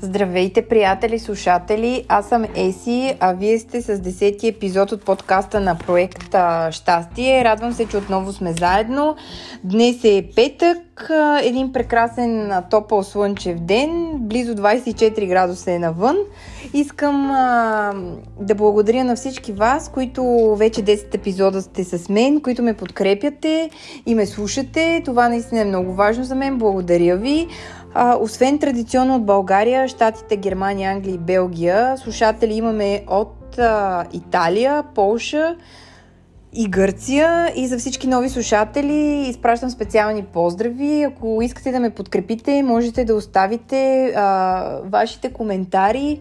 Здравейте, 0.00 0.68
приятели, 0.68 1.18
слушатели! 1.18 2.04
Аз 2.08 2.28
съм 2.28 2.44
Еси, 2.54 3.14
а 3.20 3.32
вие 3.32 3.58
сте 3.58 3.82
с 3.82 3.96
10-ти 3.96 4.48
епизод 4.48 4.92
от 4.92 5.04
подкаста 5.04 5.60
на 5.60 5.78
проекта 5.78 6.68
Щастие. 6.72 7.44
Радвам 7.44 7.72
се, 7.72 7.86
че 7.86 7.96
отново 7.96 8.32
сме 8.32 8.52
заедно. 8.52 9.16
Днес 9.64 10.04
е 10.04 10.28
петък, 10.36 11.10
един 11.42 11.72
прекрасен 11.72 12.52
топъл 12.70 13.02
слънчев 13.02 13.58
ден, 13.58 14.12
близо 14.14 14.54
24 14.54 15.28
градуса 15.28 15.72
е 15.72 15.78
навън. 15.78 16.16
Искам 16.74 17.30
а, 17.30 17.92
да 18.40 18.54
благодаря 18.54 19.04
на 19.04 19.16
всички 19.16 19.52
вас, 19.52 19.88
които 19.88 20.54
вече 20.58 20.82
10 20.82 21.14
епизода 21.14 21.62
сте 21.62 21.84
с 21.84 22.08
мен, 22.08 22.40
които 22.40 22.62
ме 22.62 22.74
подкрепяте 22.74 23.70
и 24.06 24.14
ме 24.14 24.26
слушате. 24.26 25.02
Това 25.04 25.28
наистина 25.28 25.60
е 25.60 25.64
много 25.64 25.92
важно 25.92 26.24
за 26.24 26.34
мен. 26.34 26.58
Благодаря 26.58 27.16
ви. 27.16 27.48
А, 28.00 28.16
освен 28.20 28.58
традиционно 28.58 29.14
от 29.14 29.24
България, 29.24 29.88
Штатите, 29.88 30.36
Германия, 30.36 30.90
Англия 30.90 31.14
и 31.14 31.18
Белгия, 31.18 31.96
слушатели 31.96 32.54
имаме 32.54 33.04
от 33.08 33.58
а, 33.58 34.04
Италия, 34.12 34.82
Полша 34.94 35.56
и 36.52 36.68
Гърция. 36.68 37.52
И 37.56 37.66
за 37.66 37.78
всички 37.78 38.06
нови 38.06 38.28
слушатели 38.28 39.26
изпращам 39.28 39.70
специални 39.70 40.22
поздрави. 40.22 41.02
Ако 41.02 41.42
искате 41.42 41.72
да 41.72 41.80
ме 41.80 41.90
подкрепите, 41.90 42.62
можете 42.62 43.04
да 43.04 43.14
оставите 43.14 44.12
а, 44.16 44.80
вашите 44.84 45.32
коментари 45.32 46.18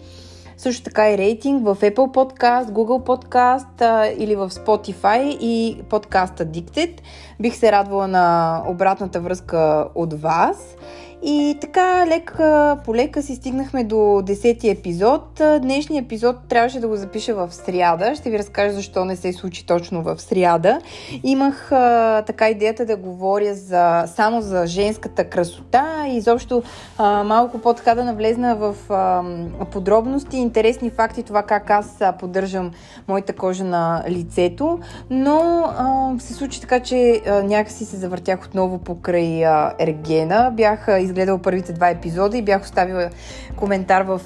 също 0.58 0.84
така 0.84 1.12
и 1.12 1.17
рейтинг 1.17 1.66
в 1.66 1.78
Apple 1.81 1.95
Podcast, 1.95 2.66
Google 2.66 3.05
Podcast 3.05 3.81
а, 3.81 4.08
или 4.17 4.36
в 4.36 4.50
Spotify 4.50 5.38
и 5.39 5.84
подкаста 5.89 6.45
Addicted. 6.45 7.02
Бих 7.39 7.55
се 7.55 7.72
радвала 7.72 8.08
на 8.08 8.61
обратната 8.67 9.20
връзка 9.22 9.88
от 9.95 10.22
вас. 10.22 10.75
И 11.23 11.58
така, 11.62 12.08
лека 12.08 12.78
по 12.86 12.96
лека 12.96 13.22
си 13.22 13.36
стигнахме 13.36 13.84
до 13.84 13.96
10-ти 13.96 14.70
епизод. 14.70 15.42
Днешният 15.62 16.06
епизод 16.06 16.36
трябваше 16.50 16.80
да 16.80 16.88
го 16.88 16.96
запиша 16.96 17.36
в 17.36 17.54
сряда. 17.54 18.16
Ще 18.16 18.30
ви 18.30 18.40
разкажа 18.40 18.73
защо 18.73 19.06
не 19.06 19.16
се 19.16 19.34
случи 19.34 19.66
точно 19.66 20.02
в 20.02 20.22
сряда. 20.22 20.80
Имах 21.23 21.72
а, 21.72 22.22
така 22.22 22.50
идеята 22.50 22.86
да 22.86 22.98
говоря 22.98 23.54
за, 23.54 24.04
само 24.16 24.42
за 24.42 24.66
женската 24.66 25.23
красота 25.23 26.06
и 26.08 26.18
изобщо 26.18 26.64
а, 26.98 27.23
малко 27.23 27.60
по-така 27.60 27.95
да 27.95 28.04
навлезна 28.04 28.56
в 28.56 28.76
а, 28.90 29.23
подробности, 29.72 30.38
интересни 30.38 30.90
факти, 30.90 31.23
това 31.23 31.44
как 31.44 31.70
аз 31.70 32.00
поддържам 32.20 32.72
моята 33.08 33.34
кожа 33.34 33.64
на 33.64 34.04
лицето. 34.10 34.80
Но 35.10 35.64
а, 35.78 36.20
се 36.20 36.34
случи 36.34 36.62
така, 36.62 36.80
че 36.80 37.22
а, 37.28 37.44
някакси 37.44 37.86
се 37.86 37.98
завъртях 37.98 38.45
отново 38.45 38.78
покрай 38.78 39.45
а, 39.45 39.73
ергена. 39.80 40.52
Бях 40.54 40.88
изгледала 41.08 41.41
първите 41.41 41.73
два 41.73 41.89
епизода 41.89 42.38
и 42.38 42.41
бях 42.41 42.61
оставила 42.61 43.09
коментар 43.55 44.02
в 44.02 44.22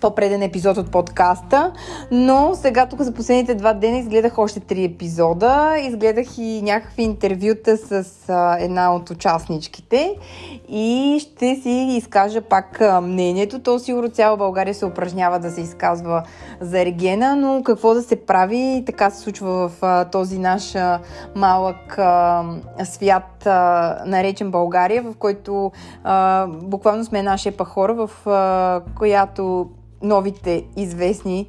по-преден 0.00 0.42
епизод 0.42 0.76
от 0.76 0.90
подкаста, 0.90 1.72
но 2.10 2.54
сега 2.54 2.86
тук 2.86 3.02
за 3.02 3.12
последните 3.12 3.54
два 3.54 3.72
дена 3.72 3.98
изгледах 3.98 4.38
още 4.38 4.60
три 4.60 4.84
епизода, 4.84 5.76
изгледах 5.78 6.38
и 6.38 6.62
някакви 6.62 7.02
интервюта 7.02 7.76
с 7.76 8.04
а, 8.28 8.56
една 8.60 8.94
от 8.94 9.10
участничките 9.10 10.14
и 10.68 11.18
ще 11.20 11.56
си 11.56 11.86
изкажа 11.90 12.40
пак 12.40 12.80
мнението. 13.02 13.58
То 13.58 13.78
сигурно 13.78 14.08
цяла 14.08 14.36
България 14.36 14.74
се 14.74 14.86
упражнява 14.86 15.38
да 15.38 15.50
се 15.50 15.60
изказва 15.60 16.22
за 16.60 16.80
Ергена, 16.80 17.36
но 17.36 17.62
какво 17.62 17.94
да 17.94 18.02
се 18.02 18.26
прави, 18.26 18.82
така 18.86 19.10
се 19.10 19.20
случва 19.20 19.68
в 19.68 19.82
а, 19.82 20.04
този 20.04 20.38
наш 20.38 20.74
а, 20.74 21.00
малък 21.34 21.98
а, 21.98 22.44
свят, 22.84 23.46
а, 23.46 23.98
наречен 24.06 24.50
България, 24.50 25.02
в 25.02 25.14
който 25.18 25.72
а, 26.04 26.46
буквално 26.46 27.04
сме 27.04 27.18
една 27.18 27.38
шепа 27.38 27.64
хора, 27.64 27.94
в 27.94 28.26
а, 28.26 28.80
която 28.98 29.68
новите 30.02 30.64
известни 30.76 31.46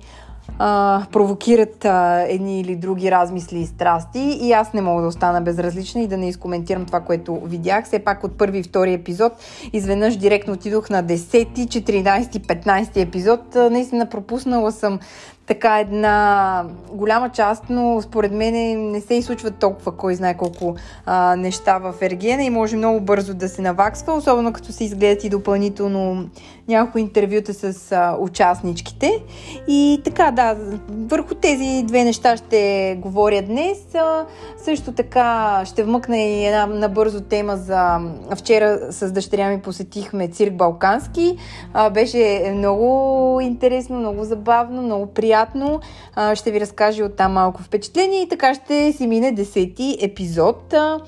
а, 0.59 1.05
провокират 1.11 1.85
а, 1.85 2.25
едни 2.27 2.61
или 2.61 2.75
други 2.75 3.11
размисли 3.11 3.59
и 3.59 3.65
страсти 3.65 4.37
и 4.41 4.51
аз 4.51 4.73
не 4.73 4.81
мога 4.81 5.01
да 5.01 5.07
остана 5.07 5.41
безразлична 5.41 6.01
и 6.01 6.07
да 6.07 6.17
не 6.17 6.29
изкоментирам 6.29 6.85
това, 6.85 6.99
което 6.99 7.39
видях. 7.39 7.85
Все 7.85 7.99
пак 7.99 8.23
от 8.23 8.37
първи 8.37 8.59
и 8.59 8.63
втори 8.63 8.93
епизод 8.93 9.33
изведнъж 9.73 10.15
директно 10.15 10.53
отидох 10.53 10.89
на 10.89 11.03
10, 11.03 11.47
14, 11.47 12.39
15 12.39 12.97
епизод. 12.97 13.55
А, 13.55 13.69
наистина 13.69 14.05
пропуснала 14.05 14.71
съм 14.71 14.99
така 15.47 15.79
една 15.79 16.65
голяма 16.91 17.29
част, 17.29 17.63
но 17.69 18.01
според 18.01 18.31
мен 18.31 18.53
не 18.91 19.01
се 19.01 19.13
изслучват 19.13 19.55
толкова 19.55 19.91
кой 19.91 20.15
знае 20.15 20.37
колко 20.37 20.75
а, 21.05 21.35
неща 21.35 21.77
в 21.77 21.93
Ергена 22.01 22.43
и 22.43 22.49
може 22.49 22.75
много 22.75 22.99
бързо 22.99 23.33
да 23.33 23.49
се 23.49 23.61
наваксва, 23.61 24.13
особено 24.13 24.53
като 24.53 24.71
се 24.71 24.83
изгледат 24.83 25.23
и 25.23 25.29
допълнително 25.29 26.29
някои 26.67 27.01
интервюта 27.01 27.53
с 27.53 27.91
а, 27.91 28.17
участничките. 28.19 29.23
И 29.67 30.01
така, 30.03 30.31
да, 30.31 30.57
върху 30.89 31.35
тези 31.35 31.83
две 31.87 32.03
неща 32.03 32.37
ще 32.37 32.95
говоря 33.01 33.41
днес. 33.41 33.95
А, 33.95 34.25
също 34.57 34.91
така 34.91 35.61
ще 35.65 35.83
вмъкна 35.83 36.17
и 36.17 36.45
една 36.45 36.65
набързо 36.65 37.21
тема 37.21 37.57
за... 37.57 37.99
Вчера 38.35 38.79
с 38.91 39.11
дъщеря 39.11 39.49
ми 39.49 39.61
посетихме 39.61 40.27
цирк 40.27 40.53
Балкански. 40.53 41.37
А, 41.73 41.89
беше 41.89 42.51
много 42.55 43.39
интересно, 43.41 43.99
много 43.99 44.23
забавно, 44.23 44.81
много 44.81 45.05
приятно 45.05 45.36
приятно. 45.37 45.79
А, 46.15 46.35
ще 46.35 46.51
ви 46.51 46.59
разкажа 46.59 47.05
оттам 47.05 47.33
малко 47.33 47.63
впечатление 47.63 48.21
и 48.21 48.29
така 48.29 48.53
ще 48.53 48.93
си 48.93 49.07
мине 49.07 49.31
десети 49.31 49.97
епизод. 50.01 50.73
А, 50.73 50.99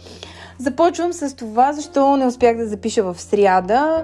започвам 0.57 1.13
с 1.13 1.35
това, 1.35 1.73
защо 1.73 2.17
не 2.17 2.25
успях 2.25 2.57
да 2.57 2.68
запиша 2.68 3.03
в 3.03 3.22
сряда. 3.22 4.03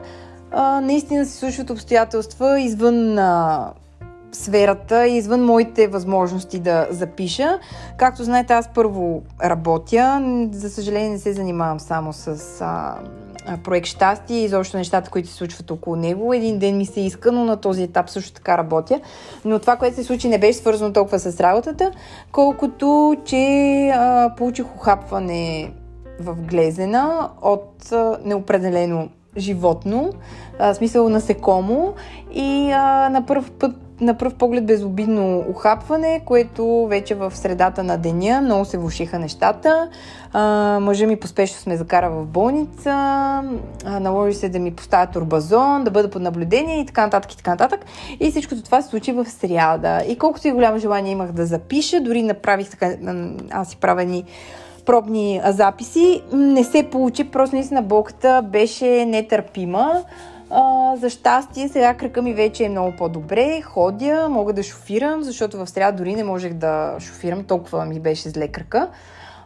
Наистина 0.82 1.26
се 1.26 1.38
случват 1.38 1.70
обстоятелства 1.70 2.60
извън 2.60 3.20
сферата 4.32 5.08
и 5.08 5.18
извън 5.18 5.46
моите 5.46 5.88
възможности 5.88 6.60
да 6.60 6.88
запиша. 6.90 7.60
Както 7.98 8.24
знаете, 8.24 8.54
аз 8.54 8.70
първо 8.74 9.22
работя. 9.44 10.22
За 10.52 10.70
съжаление 10.70 11.10
не 11.10 11.20
се 11.20 11.34
занимавам 11.34 11.80
само 11.80 12.14
с 12.14 12.62
проект 13.64 13.88
щастие 13.88 14.38
и 14.38 14.44
изобщо 14.44 14.78
нещата, 14.78 15.10
които 15.10 15.30
се 15.30 15.36
случват 15.36 15.72
около 15.72 15.96
него. 15.96 16.34
Един 16.34 16.60
ден 16.60 16.78
ми 16.78 16.86
се 16.86 17.02
иска, 17.02 17.32
но 17.32 17.46
на 17.46 17.58
този 17.58 17.84
етап 17.84 18.10
също 18.10 18.34
така 18.34 18.58
работя. 18.58 19.00
Но 19.46 19.60
това, 19.60 19.76
което 19.76 19.96
се 19.96 20.04
случи, 20.04 20.30
не 20.30 20.38
беше 20.38 20.60
свързано 20.60 20.94
толкова 20.94 21.20
с 21.20 21.40
работата, 21.40 21.92
колкото 22.32 23.16
че 23.26 23.88
а, 23.96 24.36
получих 24.38 24.76
ухапване 24.76 25.72
в 26.20 26.36
глезена 26.36 27.30
от 27.42 27.92
а, 27.92 28.18
неопределено 28.26 29.10
животно, 29.38 30.10
а, 30.60 30.74
смисъл 30.74 31.10
насекомо 31.10 31.94
и 32.34 32.72
а, 32.72 33.10
на 33.10 33.26
първ 33.26 33.46
път 33.60 33.85
на 34.02 34.14
пръв 34.14 34.34
поглед 34.34 34.66
безобидно 34.66 35.46
ухапване, 35.50 36.22
което 36.26 36.88
вече 36.88 37.16
в 37.16 37.36
средата 37.36 37.84
на 37.84 37.98
деня 37.98 38.42
много 38.42 38.66
се 38.66 38.78
влушиха 38.78 39.20
нещата. 39.20 39.90
А, 40.34 40.80
мъжа 40.82 41.08
ми 41.08 41.16
поспешно 41.16 41.58
сме 41.58 41.78
закара 41.78 42.10
в 42.10 42.26
болница, 42.26 42.92
а, 43.86 44.00
наложи 44.00 44.34
се 44.34 44.50
да 44.50 44.60
ми 44.60 44.72
поставят 44.72 45.12
турбазон, 45.12 45.84
да 45.84 45.92
бъда 45.92 46.10
под 46.10 46.22
наблюдение 46.22 46.80
и 46.80 46.86
така 46.86 47.02
нататък 47.02 47.34
и 47.34 47.38
така 47.38 47.52
нататък. 47.52 47.86
И 48.20 48.32
всичкото 48.32 48.64
това 48.64 48.82
се 48.82 48.90
случи 48.90 49.12
в 49.12 49.26
сряда. 49.26 50.02
И 50.08 50.18
колкото 50.18 50.48
и 50.48 50.52
голямо 50.52 50.80
желание 50.80 51.12
имах 51.12 51.32
да 51.32 51.46
запиша, 51.46 52.02
дори 52.02 52.24
направих 52.24 52.70
така, 52.70 52.92
аз 53.52 53.70
си 53.70 53.78
правя 53.78 54.04
ни 54.04 54.24
пробни 54.86 55.42
записи, 55.46 56.22
не 56.34 56.64
се 56.64 56.84
получи, 56.84 57.24
просто 57.24 57.56
наистина 57.56 57.82
болката 57.82 58.42
беше 58.52 59.06
нетърпима. 59.06 60.04
А, 60.58 60.96
за 60.96 61.10
щастие, 61.10 61.70
сега 61.70 61.94
кръка 61.94 62.22
ми 62.22 62.34
вече 62.34 62.64
е 62.64 62.70
много 62.70 62.96
по-добре, 62.98 63.62
ходя, 63.62 64.30
мога 64.30 64.54
да 64.54 64.64
шофирам, 64.64 65.24
защото 65.24 65.58
в 65.58 65.68
среда 65.68 65.92
дори 65.92 66.16
не 66.16 66.24
можех 66.24 66.54
да 66.54 66.96
шофирам, 67.00 67.44
толкова 67.44 67.86
ми 67.86 68.00
беше 68.00 68.30
зле 68.30 68.48
кръка. 68.48 68.90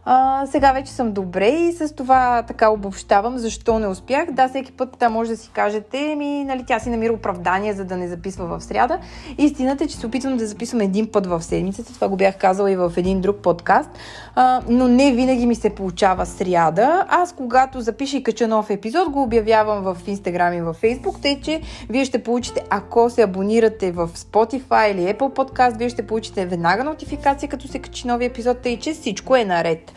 А, 0.06 0.46
сега 0.46 0.72
вече 0.72 0.92
съм 0.92 1.12
добре 1.12 1.48
и 1.48 1.74
с 1.74 1.96
това 1.96 2.44
така 2.48 2.70
обобщавам 2.70 3.38
защо 3.38 3.80
не 3.80 3.88
успях. 3.88 4.32
Да, 4.32 4.48
всеки 4.48 4.72
път 4.72 4.90
да, 5.00 5.10
може 5.10 5.30
да 5.30 5.38
си 5.38 5.50
кажете, 5.54 6.16
ми, 6.16 6.44
нали, 6.44 6.64
тя 6.68 6.80
си 6.80 6.90
намира 6.90 7.14
оправдание, 7.14 7.74
за 7.74 7.86
да 7.86 7.98
не 7.98 8.08
записва 8.08 8.46
в 8.46 8.64
сряда. 8.64 9.00
Истината 9.38 9.84
е, 9.84 9.88
че 9.88 9.96
се 9.96 10.08
опитвам 10.08 10.38
да 10.38 10.48
записвам 10.48 10.82
един 10.82 11.12
път 11.12 11.26
в 11.26 11.42
седмицата. 11.42 11.94
Това 11.94 12.08
го 12.08 12.16
бях 12.16 12.38
казала 12.38 12.72
и 12.72 12.76
в 12.76 12.94
един 12.98 13.22
друг 13.22 13.38
подкаст. 13.38 13.90
А, 14.36 14.62
но 14.70 14.88
не 14.88 15.12
винаги 15.12 15.46
ми 15.46 15.56
се 15.56 15.70
получава 15.70 16.26
сряда. 16.26 17.06
Аз, 17.10 17.34
когато 17.34 17.82
запиша 17.82 18.18
и 18.18 18.24
кача 18.24 18.48
нов 18.48 18.70
епизод, 18.70 19.10
го 19.10 19.24
обявявам 19.24 19.84
в 19.84 19.98
Instagram 20.08 20.58
и 20.58 20.62
в 20.62 20.76
Facebook, 20.82 21.22
тъй 21.22 21.42
че 21.42 21.62
вие 21.90 22.06
ще 22.06 22.24
получите, 22.24 22.64
ако 22.70 23.10
се 23.10 23.22
абонирате 23.22 23.92
в 23.92 24.10
Spotify 24.16 24.92
или 24.92 25.14
Apple 25.14 25.36
Podcast, 25.36 25.78
вие 25.78 25.90
ще 25.90 26.08
получите 26.08 26.46
веднага 26.46 26.84
нотификация, 26.84 27.50
като 27.50 27.68
се 27.68 27.80
качи 27.80 28.08
нови 28.08 28.26
епизод, 28.26 28.58
тъй 28.60 28.80
че 28.80 28.94
всичко 28.94 29.36
е 29.36 29.46
наред. 29.46 29.89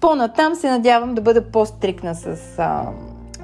По-натам 0.00 0.54
се 0.54 0.70
надявам 0.70 1.14
да 1.14 1.20
бъда 1.20 1.50
по-стрикна 1.50 2.14
с 2.14 2.36
а, 2.58 2.82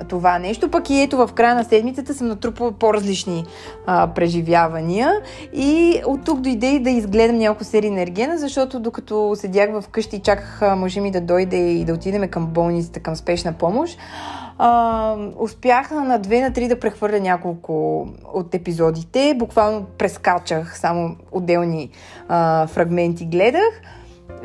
това 0.08 0.38
нещо. 0.38 0.70
Пък 0.70 0.90
и 0.90 1.00
ето 1.00 1.16
в 1.16 1.30
края 1.34 1.54
на 1.54 1.64
седмицата 1.64 2.14
съм 2.14 2.26
натрупала 2.26 2.72
по-различни 2.72 3.44
а, 3.86 4.06
преживявания 4.06 5.12
и 5.52 6.02
от 6.06 6.24
тук 6.24 6.40
дойде 6.40 6.70
и 6.70 6.80
да 6.80 6.90
изгледам 6.90 7.38
няколко 7.38 7.64
серии 7.64 7.90
на 7.90 8.02
Ергена, 8.02 8.38
защото 8.38 8.80
докато 8.80 9.36
седях 9.36 9.70
в 9.72 9.88
къщи 9.88 10.16
и 10.16 10.20
чаках 10.20 10.76
мъжа 10.76 11.00
ми 11.00 11.10
да 11.10 11.20
дойде 11.20 11.56
и 11.56 11.84
да 11.84 11.94
отидем 11.94 12.28
към 12.28 12.46
болницата, 12.46 13.00
към 13.00 13.16
спешна 13.16 13.52
помощ, 13.52 13.98
а, 14.58 15.16
успях 15.38 15.90
на 15.90 16.18
две 16.18 16.40
на 16.40 16.52
три 16.52 16.68
да 16.68 16.80
прехвърля 16.80 17.20
няколко 17.20 18.06
от 18.34 18.54
епизодите. 18.54 19.34
Буквално 19.38 19.86
прескачах, 19.98 20.78
само 20.78 21.16
отделни 21.32 21.90
а, 22.28 22.66
фрагменти 22.66 23.24
гледах. 23.24 23.80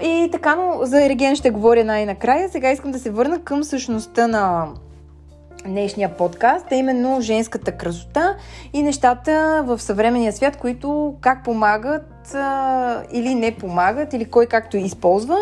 И 0.01 0.29
така, 0.31 0.55
но 0.55 0.85
за 0.85 1.05
Ереген 1.05 1.35
ще 1.35 1.49
говоря 1.49 1.83
най-накрая. 1.83 2.49
Сега 2.49 2.71
искам 2.71 2.91
да 2.91 2.99
се 2.99 3.09
върна 3.09 3.39
към 3.39 3.63
същността 3.63 4.27
на 4.27 4.67
днешния 5.65 6.17
подкаст, 6.17 6.65
а 6.71 6.75
именно 6.75 7.21
женската 7.21 7.71
красота 7.71 8.35
и 8.73 8.83
нещата 8.83 9.63
в 9.65 9.79
съвременния 9.79 10.33
свят, 10.33 10.57
които 10.57 11.15
как 11.21 11.43
помагат 11.43 12.35
а, 12.35 13.03
или 13.11 13.35
не 13.35 13.55
помагат, 13.55 14.13
или 14.13 14.25
кой 14.25 14.45
както 14.45 14.77
използва 14.77 15.37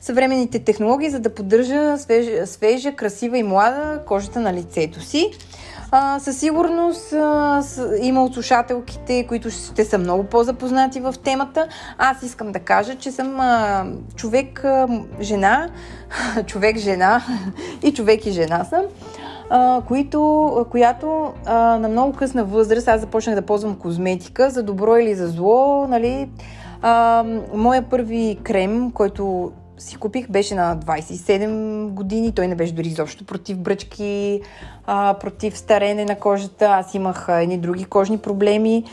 съвременните 0.00 0.58
технологии, 0.58 1.10
за 1.10 1.20
да 1.20 1.34
поддържа 1.34 1.98
свежа, 1.98 2.46
свежа 2.46 2.92
красива 2.92 3.38
и 3.38 3.42
млада 3.42 4.00
кожата 4.06 4.40
на 4.40 4.52
лицето 4.52 5.00
си. 5.00 5.30
А, 5.92 6.18
със 6.18 6.38
сигурност 6.38 7.12
а, 7.12 7.62
с, 7.62 7.98
има 8.02 8.24
от 8.24 8.34
слушателките, 8.34 9.26
които 9.26 9.50
ще 9.50 9.84
са 9.84 9.98
много 9.98 10.24
по-запознати 10.24 11.00
в 11.00 11.14
темата. 11.24 11.68
Аз 11.98 12.22
искам 12.22 12.52
да 12.52 12.58
кажа, 12.58 12.94
че 12.94 13.10
съм 13.10 13.40
а, 13.40 13.86
човек, 14.16 14.64
а, 14.64 14.88
жена, 15.20 15.68
човек-жена 16.46 17.22
и 17.82 17.92
човек 17.92 18.26
и 18.26 18.30
жена 18.30 18.64
съм 18.64 18.82
които, 19.86 20.66
която 20.70 21.32
а, 21.46 21.78
на 21.78 21.88
много 21.88 22.12
късна 22.12 22.44
възраст 22.44 22.88
аз 22.88 23.00
започнах 23.00 23.34
да 23.34 23.42
ползвам 23.42 23.76
козметика, 23.76 24.50
за 24.50 24.62
добро 24.62 24.96
или 24.96 25.14
за 25.14 25.28
зло, 25.28 25.86
нали. 25.88 26.28
А, 26.82 27.24
моя 27.54 27.82
първи 27.82 28.38
крем, 28.42 28.90
който 28.90 29.52
си 29.80 29.96
купих, 29.96 30.30
беше 30.30 30.54
на 30.54 30.76
27 30.76 31.88
години. 31.88 32.32
Той 32.32 32.48
не 32.48 32.54
беше 32.54 32.74
дори 32.74 32.88
изобщо 32.88 33.24
против 33.26 33.58
бръчки, 33.58 34.40
а, 34.86 35.14
против 35.20 35.58
старене 35.58 36.04
на 36.04 36.16
кожата. 36.16 36.66
Аз 36.66 36.94
имах 36.94 37.28
а, 37.28 37.42
едни 37.42 37.58
други 37.58 37.84
кожни 37.84 38.18
проблеми, 38.18 38.84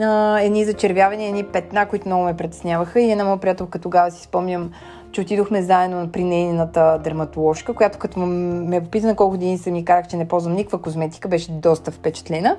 а, 0.00 0.40
едни 0.40 0.64
зачервявания, 0.64 1.28
едни 1.28 1.44
петна, 1.44 1.86
които 1.86 2.08
много 2.08 2.24
ме 2.24 2.36
притесняваха. 2.36 3.00
И 3.00 3.10
една 3.10 3.24
моя 3.24 3.40
приятелка 3.40 3.78
тогава 3.78 4.10
си 4.10 4.22
спомням, 4.22 4.70
че 5.12 5.20
отидохме 5.20 5.62
заедно 5.62 6.08
при 6.12 6.24
нейната 6.24 7.00
дерматоложка, 7.04 7.74
която 7.74 7.98
като 7.98 8.18
ме 8.18 8.84
попита 8.84 9.06
на 9.06 9.16
колко 9.16 9.30
години 9.30 9.58
съм 9.58 9.76
и 9.76 9.84
казах, 9.84 10.08
че 10.08 10.16
не 10.16 10.28
ползвам 10.28 10.54
никаква 10.54 10.82
козметика, 10.82 11.28
беше 11.28 11.52
доста 11.52 11.90
впечатлена. 11.90 12.56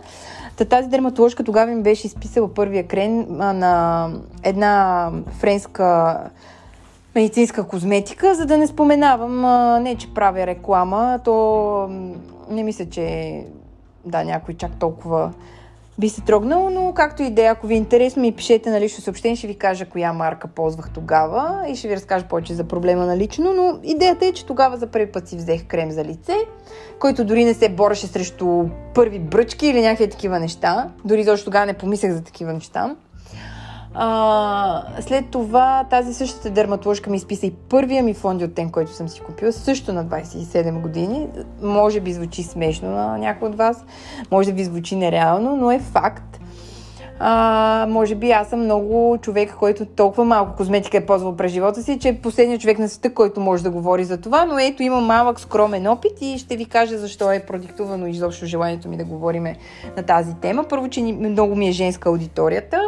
Та 0.57 0.65
тази 0.65 0.89
дерматоложка 0.89 1.43
тогава 1.43 1.71
ми 1.71 1.83
беше 1.83 2.07
изписала 2.07 2.53
първия 2.53 2.87
крен 2.87 3.25
на 3.29 4.09
една 4.43 5.11
френска 5.39 6.19
медицинска 7.17 7.63
козметика, 7.63 8.35
за 8.35 8.45
да 8.45 8.57
не 8.57 8.67
споменавам, 8.67 9.41
не 9.83 9.95
че 9.95 10.13
правя 10.13 10.47
реклама, 10.47 11.19
то 11.23 11.87
не 12.49 12.63
мисля, 12.63 12.85
че 12.85 13.43
да, 14.05 14.23
някой 14.23 14.53
чак 14.53 14.71
толкова 14.79 15.33
би 15.99 16.09
се 16.09 16.21
трогнал, 16.21 16.69
но 16.69 16.93
както 16.93 17.23
и 17.23 17.29
да 17.29 17.41
е, 17.41 17.45
ако 17.45 17.67
ви 17.67 17.73
е 17.73 17.77
интересно, 17.77 18.21
ми 18.21 18.31
пишете 18.31 18.69
на 18.69 18.81
лично 18.81 19.03
съобщение, 19.03 19.35
ще 19.35 19.47
ви 19.47 19.55
кажа 19.55 19.85
коя 19.85 20.13
марка 20.13 20.47
ползвах 20.47 20.89
тогава 20.93 21.65
и 21.69 21.75
ще 21.75 21.87
ви 21.87 21.95
разкажа 21.95 22.25
повече 22.25 22.53
за 22.53 22.63
проблема 22.63 23.05
на 23.05 23.17
лично, 23.17 23.53
но 23.53 23.79
идеята 23.83 24.25
е, 24.25 24.31
че 24.31 24.45
тогава 24.45 24.77
за 24.77 24.87
първи 24.87 25.11
път 25.11 25.27
си 25.27 25.35
взех 25.35 25.65
крем 25.67 25.91
за 25.91 26.03
лице, 26.03 26.33
който 26.99 27.25
дори 27.25 27.45
не 27.45 27.53
се 27.53 27.69
бореше 27.69 28.07
срещу 28.07 28.65
първи 28.93 29.19
бръчки 29.19 29.67
или 29.67 29.81
някакви 29.81 30.09
такива 30.09 30.39
неща. 30.39 30.89
Дори 31.05 31.23
защо 31.23 31.45
тогава 31.45 31.65
не 31.65 31.73
помислях 31.73 32.13
за 32.13 32.23
такива 32.23 32.53
неща. 32.53 32.95
А, 33.99 34.83
след 35.01 35.29
това 35.29 35.85
тази 35.89 36.13
същата 36.13 36.49
дерматоложка 36.49 37.09
ми 37.09 37.17
изписа 37.17 37.45
и 37.45 37.51
първия 37.51 38.03
ми 38.03 38.13
фондиотен, 38.13 38.69
който 38.69 38.93
съм 38.93 39.09
си 39.09 39.21
купила, 39.21 39.51
също 39.51 39.93
на 39.93 40.05
27 40.05 40.81
години. 40.81 41.27
Може 41.61 41.99
би 41.99 42.13
звучи 42.13 42.43
смешно 42.43 42.89
на 42.89 43.17
някой 43.17 43.49
от 43.49 43.55
вас, 43.55 43.85
може 44.31 44.51
ви 44.51 44.63
звучи 44.63 44.95
нереално, 44.95 45.55
но 45.55 45.71
е 45.71 45.79
факт. 45.79 46.39
А, 47.19 47.85
може 47.89 48.15
би 48.15 48.31
аз 48.31 48.49
съм 48.49 48.63
много 48.63 49.17
човек, 49.21 49.55
който 49.59 49.85
толкова 49.85 50.25
малко 50.25 50.55
козметика 50.55 50.97
е 50.97 51.05
ползвал 51.05 51.35
през 51.35 51.51
живота 51.51 51.83
си, 51.83 51.99
че 51.99 52.09
е 52.09 52.17
последният 52.21 52.61
човек 52.61 52.79
на 52.79 52.89
света, 52.89 53.13
който 53.13 53.39
може 53.39 53.63
да 53.63 53.69
говори 53.69 54.03
за 54.03 54.17
това, 54.17 54.45
но 54.45 54.59
ето 54.59 54.83
имам 54.83 55.05
малък 55.05 55.39
скромен 55.39 55.87
опит 55.87 56.21
и 56.21 56.37
ще 56.37 56.55
ви 56.55 56.65
кажа 56.65 56.97
защо 56.97 57.31
е 57.31 57.39
продиктувано 57.39 58.07
изобщо 58.07 58.45
желанието 58.45 58.89
ми 58.89 58.97
да 58.97 59.05
говориме 59.05 59.55
на 59.97 60.03
тази 60.03 60.35
тема. 60.35 60.65
Първо, 60.69 60.89
че 60.89 61.01
много 61.01 61.55
ми 61.55 61.67
е 61.67 61.71
женска 61.71 62.09
аудиторията. 62.09 62.81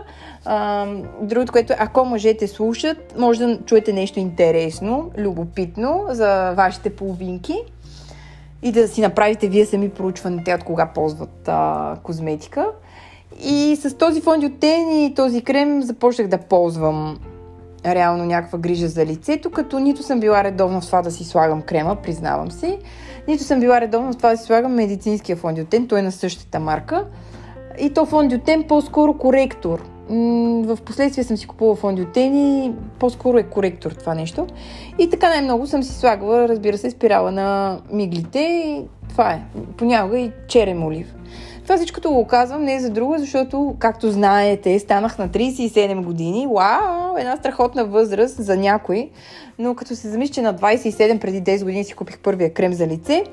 А, 0.45 0.85
другото, 1.21 1.51
което 1.51 1.73
ако 1.79 2.05
мъжете 2.05 2.47
слушат, 2.47 3.15
може 3.17 3.39
да 3.39 3.59
чуете 3.65 3.93
нещо 3.93 4.19
интересно, 4.19 5.11
любопитно 5.17 6.05
за 6.09 6.53
вашите 6.53 6.95
половинки 6.95 7.55
и 8.61 8.71
да 8.71 8.87
си 8.87 9.01
направите 9.01 9.47
вие 9.47 9.65
сами 9.65 9.89
проучване 9.89 10.43
те 10.43 10.53
от 10.53 10.63
кога 10.63 10.85
ползват 10.85 11.47
а, 11.47 11.95
козметика. 12.03 12.67
И 13.43 13.75
с 13.75 13.97
този 13.97 14.21
фондиотен 14.21 15.03
и 15.03 15.13
този 15.15 15.41
крем 15.41 15.83
започнах 15.83 16.27
да 16.27 16.37
ползвам 16.37 17.17
реално 17.85 18.25
някаква 18.25 18.59
грижа 18.59 18.87
за 18.87 19.05
лицето, 19.05 19.49
като 19.49 19.79
нито 19.79 20.03
съм 20.03 20.19
била 20.19 20.43
редовно 20.43 20.81
в 20.81 20.85
това 20.85 21.01
да 21.01 21.11
си 21.11 21.23
слагам 21.23 21.61
крема, 21.61 21.95
признавам 21.95 22.51
си, 22.51 22.77
нито 23.27 23.43
съм 23.43 23.59
била 23.59 23.81
редовно 23.81 24.13
в 24.13 24.17
това 24.17 24.29
да 24.29 24.37
си 24.37 24.43
слагам 24.43 24.73
медицинския 24.73 25.37
фондиотен, 25.37 25.87
той 25.87 25.99
е 25.99 26.01
на 26.01 26.11
същата 26.11 26.59
марка. 26.59 27.05
И 27.79 27.89
то 27.89 28.05
фондиотен 28.05 28.63
по-скоро 28.63 29.13
коректор. 29.13 29.83
В 30.63 30.77
последствие 30.85 31.23
съм 31.23 31.37
си 31.37 31.47
купувала 31.47 31.75
фондиотен 31.75 32.37
и 32.37 32.73
по-скоро 32.99 33.37
е 33.37 33.43
коректор 33.43 33.91
това 33.91 34.15
нещо. 34.15 34.47
И 34.99 35.09
така 35.09 35.29
най-много 35.29 35.67
съм 35.67 35.83
си 35.83 35.93
слагала, 35.93 36.47
разбира 36.47 36.77
се, 36.77 36.91
спирала 36.91 37.31
на 37.31 37.79
миглите 37.91 38.39
и 38.39 38.81
това 39.09 39.31
е. 39.31 39.41
Понякога 39.77 40.19
и 40.19 40.31
черен 40.47 40.83
олив. 40.83 41.15
Това 41.69 41.77
всичкото 41.77 42.11
го 42.11 42.27
казвам 42.27 42.63
не 42.63 42.79
за 42.79 42.89
друго, 42.89 43.15
защото, 43.17 43.75
както 43.79 44.11
знаете, 44.11 44.79
станах 44.79 45.17
на 45.17 45.29
37 45.29 46.03
години. 46.03 46.47
Вау, 46.47 47.17
една 47.17 47.37
страхотна 47.37 47.85
възраст 47.85 48.43
за 48.43 48.57
някой. 48.57 49.09
Но 49.59 49.75
като 49.75 49.95
се 49.95 50.09
замисля, 50.09 50.33
че 50.33 50.41
на 50.41 50.55
27 50.55 51.19
преди 51.19 51.43
10 51.43 51.63
години 51.63 51.83
си 51.83 51.93
купих 51.93 52.19
първия 52.19 52.53
крем 52.53 52.73
за 52.73 52.87
лице, 52.87 53.23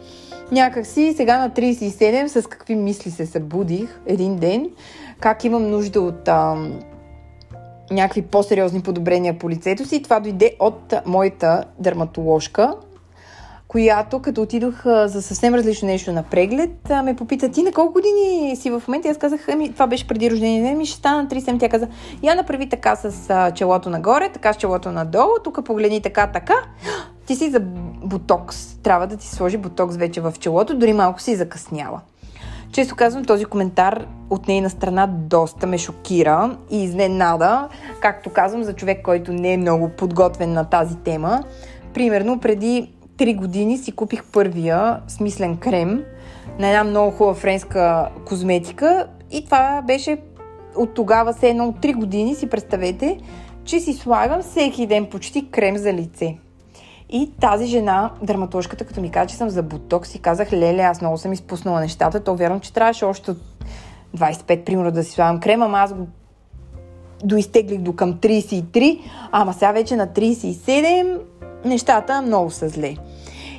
някак 0.52 0.86
си 0.86 1.14
сега 1.16 1.38
на 1.38 1.50
37 1.50 2.26
с 2.26 2.46
какви 2.46 2.74
мисли 2.74 3.10
се 3.10 3.26
събудих 3.26 4.00
един 4.06 4.36
ден, 4.36 4.70
как 5.20 5.44
имам 5.44 5.70
нужда 5.70 6.00
от 6.00 6.28
ам, 6.28 6.80
някакви 7.90 8.22
по-сериозни 8.22 8.82
подобрения 8.82 9.38
по 9.38 9.50
лицето 9.50 9.84
си. 9.84 10.02
Това 10.02 10.20
дойде 10.20 10.56
от 10.60 10.94
моята 11.06 11.64
дерматоложка, 11.78 12.74
която 13.69 14.19
като 14.19 14.43
отидох 14.43 14.82
за 14.85 15.23
съвсем 15.23 15.55
различно 15.55 15.89
нещо 15.89 16.13
на 16.13 16.23
преглед, 16.23 16.91
ме 17.05 17.17
попита, 17.17 17.49
ти 17.49 17.63
на 17.63 17.73
колко 17.73 17.93
години 17.93 18.56
си 18.56 18.70
в 18.70 18.82
момента? 18.89 19.08
Аз 19.08 19.19
казах, 19.19 19.49
ами 19.49 19.73
това 19.73 19.87
беше 19.87 20.08
преди 20.08 20.31
рождение, 20.31 20.75
ми 20.75 20.87
ще 20.87 20.99
стана 20.99 21.29
37. 21.29 21.61
Тя 21.61 21.69
каза, 21.69 21.89
я 22.23 22.35
направи 22.35 22.69
така 22.69 22.96
с 22.96 23.53
челото 23.55 23.91
нагоре, 23.91 24.31
така 24.32 24.53
с 24.53 24.56
челото 24.56 24.93
надолу, 24.93 25.32
тук 25.44 25.65
погледни 25.65 26.03
така, 26.03 26.27
така. 26.27 26.55
Ти 27.27 27.37
си 27.37 27.51
за 27.51 27.61
ботокс. 28.05 28.77
Трябва 28.82 29.06
да 29.06 29.17
ти 29.17 29.27
сложи 29.29 29.56
ботокс 29.56 29.96
вече 29.96 30.20
в 30.20 30.35
челото, 30.41 30.77
дори 30.77 30.93
малко 30.93 31.20
си 31.20 31.37
закъсняла. 31.37 32.01
Често 32.73 32.96
казвам, 32.96 33.25
този 33.25 33.44
коментар 33.44 34.06
от 34.31 34.49
нейна 34.49 34.70
страна 34.70 35.06
доста 35.06 35.67
ме 35.67 35.79
шокира 35.79 36.56
и 36.70 36.85
изненада, 36.85 37.69
както 38.01 38.31
казвам, 38.31 38.65
за 38.65 38.73
човек, 38.73 39.03
който 39.05 39.32
не 39.32 39.53
е 39.53 39.56
много 39.56 39.89
подготвен 39.89 40.53
на 40.53 40.65
тази 40.65 40.96
тема. 40.96 41.44
Примерно, 41.94 42.41
преди 42.41 42.93
3 43.17 43.37
години 43.37 43.79
си 43.79 43.93
купих 43.93 44.25
първия 44.25 45.01
смислен 45.08 45.56
крем 45.56 46.05
на 46.58 46.69
една 46.69 46.85
много 46.85 47.11
хубава 47.11 47.35
френска 47.35 48.08
козметика 48.27 49.06
и 49.31 49.44
това 49.44 49.82
беше 49.87 50.19
от 50.77 50.94
тогава, 50.94 51.32
се 51.32 51.49
едно 51.49 51.69
от 51.69 51.77
3 51.77 51.94
години 51.94 52.35
си 52.35 52.51
представете, 52.51 53.19
че 53.65 53.81
си 53.81 53.93
слагам 53.93 54.43
всеки 54.43 54.87
ден 54.87 55.06
почти 55.06 55.51
крем 55.51 55.77
за 55.77 55.93
лице. 55.93 56.37
И 57.11 57.31
тази 57.41 57.67
жена, 57.67 58.11
дерматоложката, 58.23 58.85
като 58.85 59.01
ми 59.01 59.11
каза, 59.11 59.27
че 59.27 59.37
съм 59.37 59.51
за 59.51 59.63
буток, 59.63 60.06
си 60.06 60.19
казах, 60.19 60.53
леле, 60.53 60.82
аз 60.82 61.01
много 61.01 61.19
съм 61.19 61.32
изпуснала 61.32 61.81
нещата, 61.81 62.25
то 62.25 62.37
вярвам, 62.37 62.61
че 62.61 62.73
трябваше 62.73 63.05
още 63.05 63.31
от 63.31 63.39
25, 64.17 64.65
примерно, 64.65 64.91
да 64.91 65.05
си 65.05 65.11
слагам 65.11 65.41
крем, 65.41 65.63
ама 65.63 65.79
аз 65.79 65.94
го 65.94 66.06
доизтеглих 67.25 67.79
до 67.79 67.93
към 67.93 68.15
33, 68.15 69.01
ама 69.32 69.53
сега 69.53 69.73
вече 69.73 69.96
на 69.96 70.06
37 70.06 71.19
нещата 71.67 72.23
много 72.23 72.51
са 72.51 72.69
зле. 72.69 72.94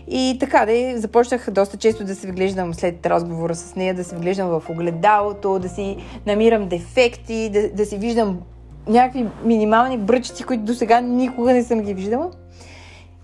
И 0.07 0.37
така 0.39 0.65
да 0.65 0.99
започнах 0.99 1.49
доста 1.51 1.77
често 1.77 2.03
да 2.03 2.15
се 2.15 2.27
вглеждам 2.27 2.73
след 2.73 3.05
разговора 3.05 3.55
с 3.55 3.75
нея, 3.75 3.93
да 3.93 4.03
се 4.03 4.15
вглеждам 4.15 4.47
в 4.49 4.69
огледалото, 4.69 5.59
да 5.59 5.69
си 5.69 5.97
намирам 6.25 6.67
дефекти, 6.67 7.49
да, 7.53 7.69
да 7.69 7.85
си 7.85 7.97
виждам 7.97 8.39
някакви 8.87 9.25
минимални 9.45 9.97
бръчици, 9.97 10.43
които 10.43 10.63
до 10.63 10.73
сега 10.73 11.01
никога 11.01 11.53
не 11.53 11.63
съм 11.63 11.81
ги 11.81 11.93
виждала. 11.93 12.31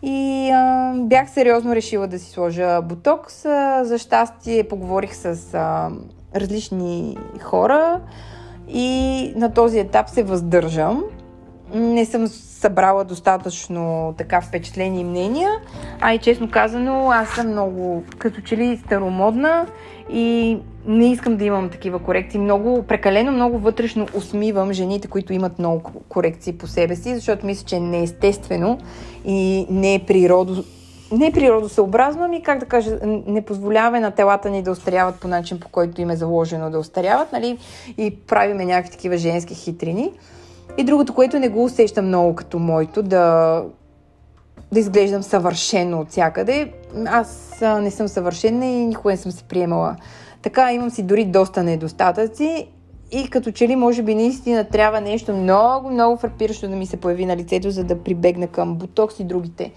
И 0.01 0.49
а, 0.53 0.93
бях 0.97 1.29
сериозно 1.29 1.75
решила 1.75 2.07
да 2.07 2.19
си 2.19 2.31
сложа 2.31 2.81
ботокс. 2.81 3.41
За 3.81 3.97
щастие 3.97 4.63
поговорих 4.63 5.15
с 5.15 5.53
а, 5.53 5.91
различни 6.35 7.17
хора 7.41 8.01
и 8.69 9.33
на 9.35 9.53
този 9.53 9.79
етап 9.79 10.09
се 10.09 10.23
въздържам. 10.23 11.03
Не 11.73 12.05
съм 12.05 12.27
събрала 12.63 13.03
достатъчно 13.03 14.13
така 14.17 14.41
впечатлени 14.41 15.01
и 15.01 15.03
мнения. 15.03 15.49
А 16.01 16.13
и 16.13 16.17
честно 16.17 16.51
казано, 16.51 17.09
аз 17.11 17.29
съм 17.29 17.47
много 17.47 18.03
като 18.17 18.41
че 18.41 18.57
ли 18.57 18.81
старомодна 18.85 19.67
и 20.09 20.57
не 20.87 21.11
искам 21.11 21.37
да 21.37 21.45
имам 21.45 21.69
такива 21.69 21.99
корекции. 21.99 22.39
Много, 22.39 22.83
прекалено 22.83 23.31
много 23.31 23.57
вътрешно 23.57 24.07
усмивам 24.13 24.73
жените, 24.73 25.07
които 25.07 25.33
имат 25.33 25.59
много 25.59 25.91
корекции 26.09 26.53
по 26.53 26.67
себе 26.67 26.95
си, 26.95 27.15
защото 27.15 27.45
мисля, 27.45 27.65
че 27.65 27.79
не 27.79 27.99
е 27.99 28.03
естествено 28.03 28.77
и 29.25 29.67
не 29.69 29.95
е 29.95 29.99
природо, 29.99 30.63
не 31.11 31.27
е 31.27 31.31
природосъобразно, 31.31 32.23
ами 32.23 32.43
как 32.43 32.59
да 32.59 32.65
кажа, 32.65 32.97
не 33.27 33.41
позволяваме 33.41 33.99
на 33.99 34.11
телата 34.11 34.49
ни 34.49 34.63
да 34.63 34.71
остаряват 34.71 35.19
по 35.19 35.27
начин, 35.27 35.59
по 35.59 35.69
който 35.69 36.01
им 36.01 36.09
е 36.09 36.15
заложено 36.15 36.69
да 36.69 36.79
остаряват, 36.79 37.31
нали? 37.31 37.57
И 37.97 38.15
правиме 38.27 38.65
някакви 38.65 38.91
такива 38.91 39.17
женски 39.17 39.55
хитрини. 39.55 40.11
И 40.77 40.83
другото, 40.83 41.13
което 41.13 41.39
не 41.39 41.49
го 41.49 41.63
усещам 41.63 42.07
много 42.07 42.35
като 42.35 42.59
моето, 42.59 43.03
да, 43.03 43.63
да 44.71 44.79
изглеждам 44.79 45.23
съвършено 45.23 45.99
от 45.99 46.09
всякъде. 46.09 46.71
Аз 47.05 47.61
не 47.81 47.91
съм 47.91 48.07
съвършена 48.07 48.65
и 48.65 48.85
никога 48.85 49.11
не 49.11 49.17
съм 49.17 49.31
се 49.31 49.43
приемала. 49.43 49.95
Така 50.41 50.73
имам 50.73 50.89
си 50.89 51.03
дори 51.03 51.25
доста 51.25 51.63
недостатъци 51.63 52.67
и 53.11 53.29
като 53.29 53.51
че 53.51 53.67
ли 53.67 53.75
може 53.75 54.01
би 54.01 54.15
наистина 54.15 54.63
трябва 54.63 55.01
нещо 55.01 55.33
много, 55.33 55.89
много 55.89 56.17
фрапиращо 56.17 56.67
да 56.67 56.75
ми 56.75 56.85
се 56.85 56.97
появи 56.97 57.25
на 57.25 57.37
лицето, 57.37 57.71
за 57.71 57.83
да 57.83 58.03
прибегна 58.03 58.47
към 58.47 58.75
ботокс 58.75 59.19
и 59.19 59.23
другите 59.23 59.71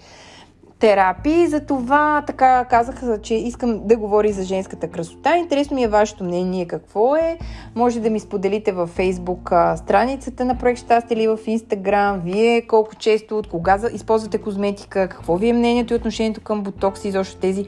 терапии. 0.79 1.47
За 1.47 1.59
това 1.59 2.23
така 2.27 2.65
казах, 2.65 3.21
че 3.21 3.35
искам 3.35 3.87
да 3.87 3.97
говоря 3.97 4.31
за 4.31 4.43
женската 4.43 4.87
красота. 4.87 5.37
Интересно 5.37 5.75
ми 5.75 5.83
е 5.83 5.87
вашето 5.87 6.23
мнение 6.23 6.65
какво 6.65 7.15
е. 7.15 7.37
Може 7.75 7.99
да 7.99 8.09
ми 8.09 8.19
споделите 8.19 8.71
във 8.71 8.97
Facebook 8.97 9.75
страницата 9.75 10.45
на 10.45 10.57
Проект 10.57 10.79
Щастие 10.79 11.17
или 11.17 11.27
в 11.27 11.37
Instagram. 11.37 12.19
Вие 12.23 12.61
колко 12.61 12.95
често, 12.95 13.37
от 13.37 13.47
кога 13.47 13.79
използвате 13.93 14.37
козметика, 14.37 15.09
какво 15.09 15.37
ви 15.37 15.49
е 15.49 15.53
мнението 15.53 15.93
и 15.93 15.97
отношението 15.97 16.41
към 16.41 16.63
ботокс 16.63 17.05
и 17.05 17.07
изобщо 17.07 17.37
тези 17.37 17.65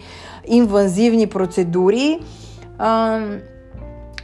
инвазивни 0.48 1.28
процедури. 1.28 2.20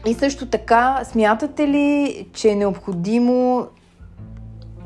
И 0.08 0.13
също 0.13 0.46
така, 0.46 1.01
смятате 1.04 1.68
ли, 1.68 2.27
че 2.34 2.50
е 2.50 2.56
необходимо 2.56 3.68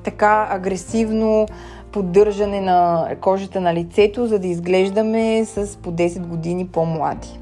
така 0.03 0.47
агресивно 0.51 1.47
поддържане 1.91 2.61
на 2.61 3.07
кожата 3.21 3.61
на 3.61 3.73
лицето, 3.73 4.27
за 4.27 4.39
да 4.39 4.47
изглеждаме 4.47 5.45
с 5.45 5.77
по 5.77 5.91
10 5.91 6.19
години 6.27 6.67
по-млади. 6.67 7.39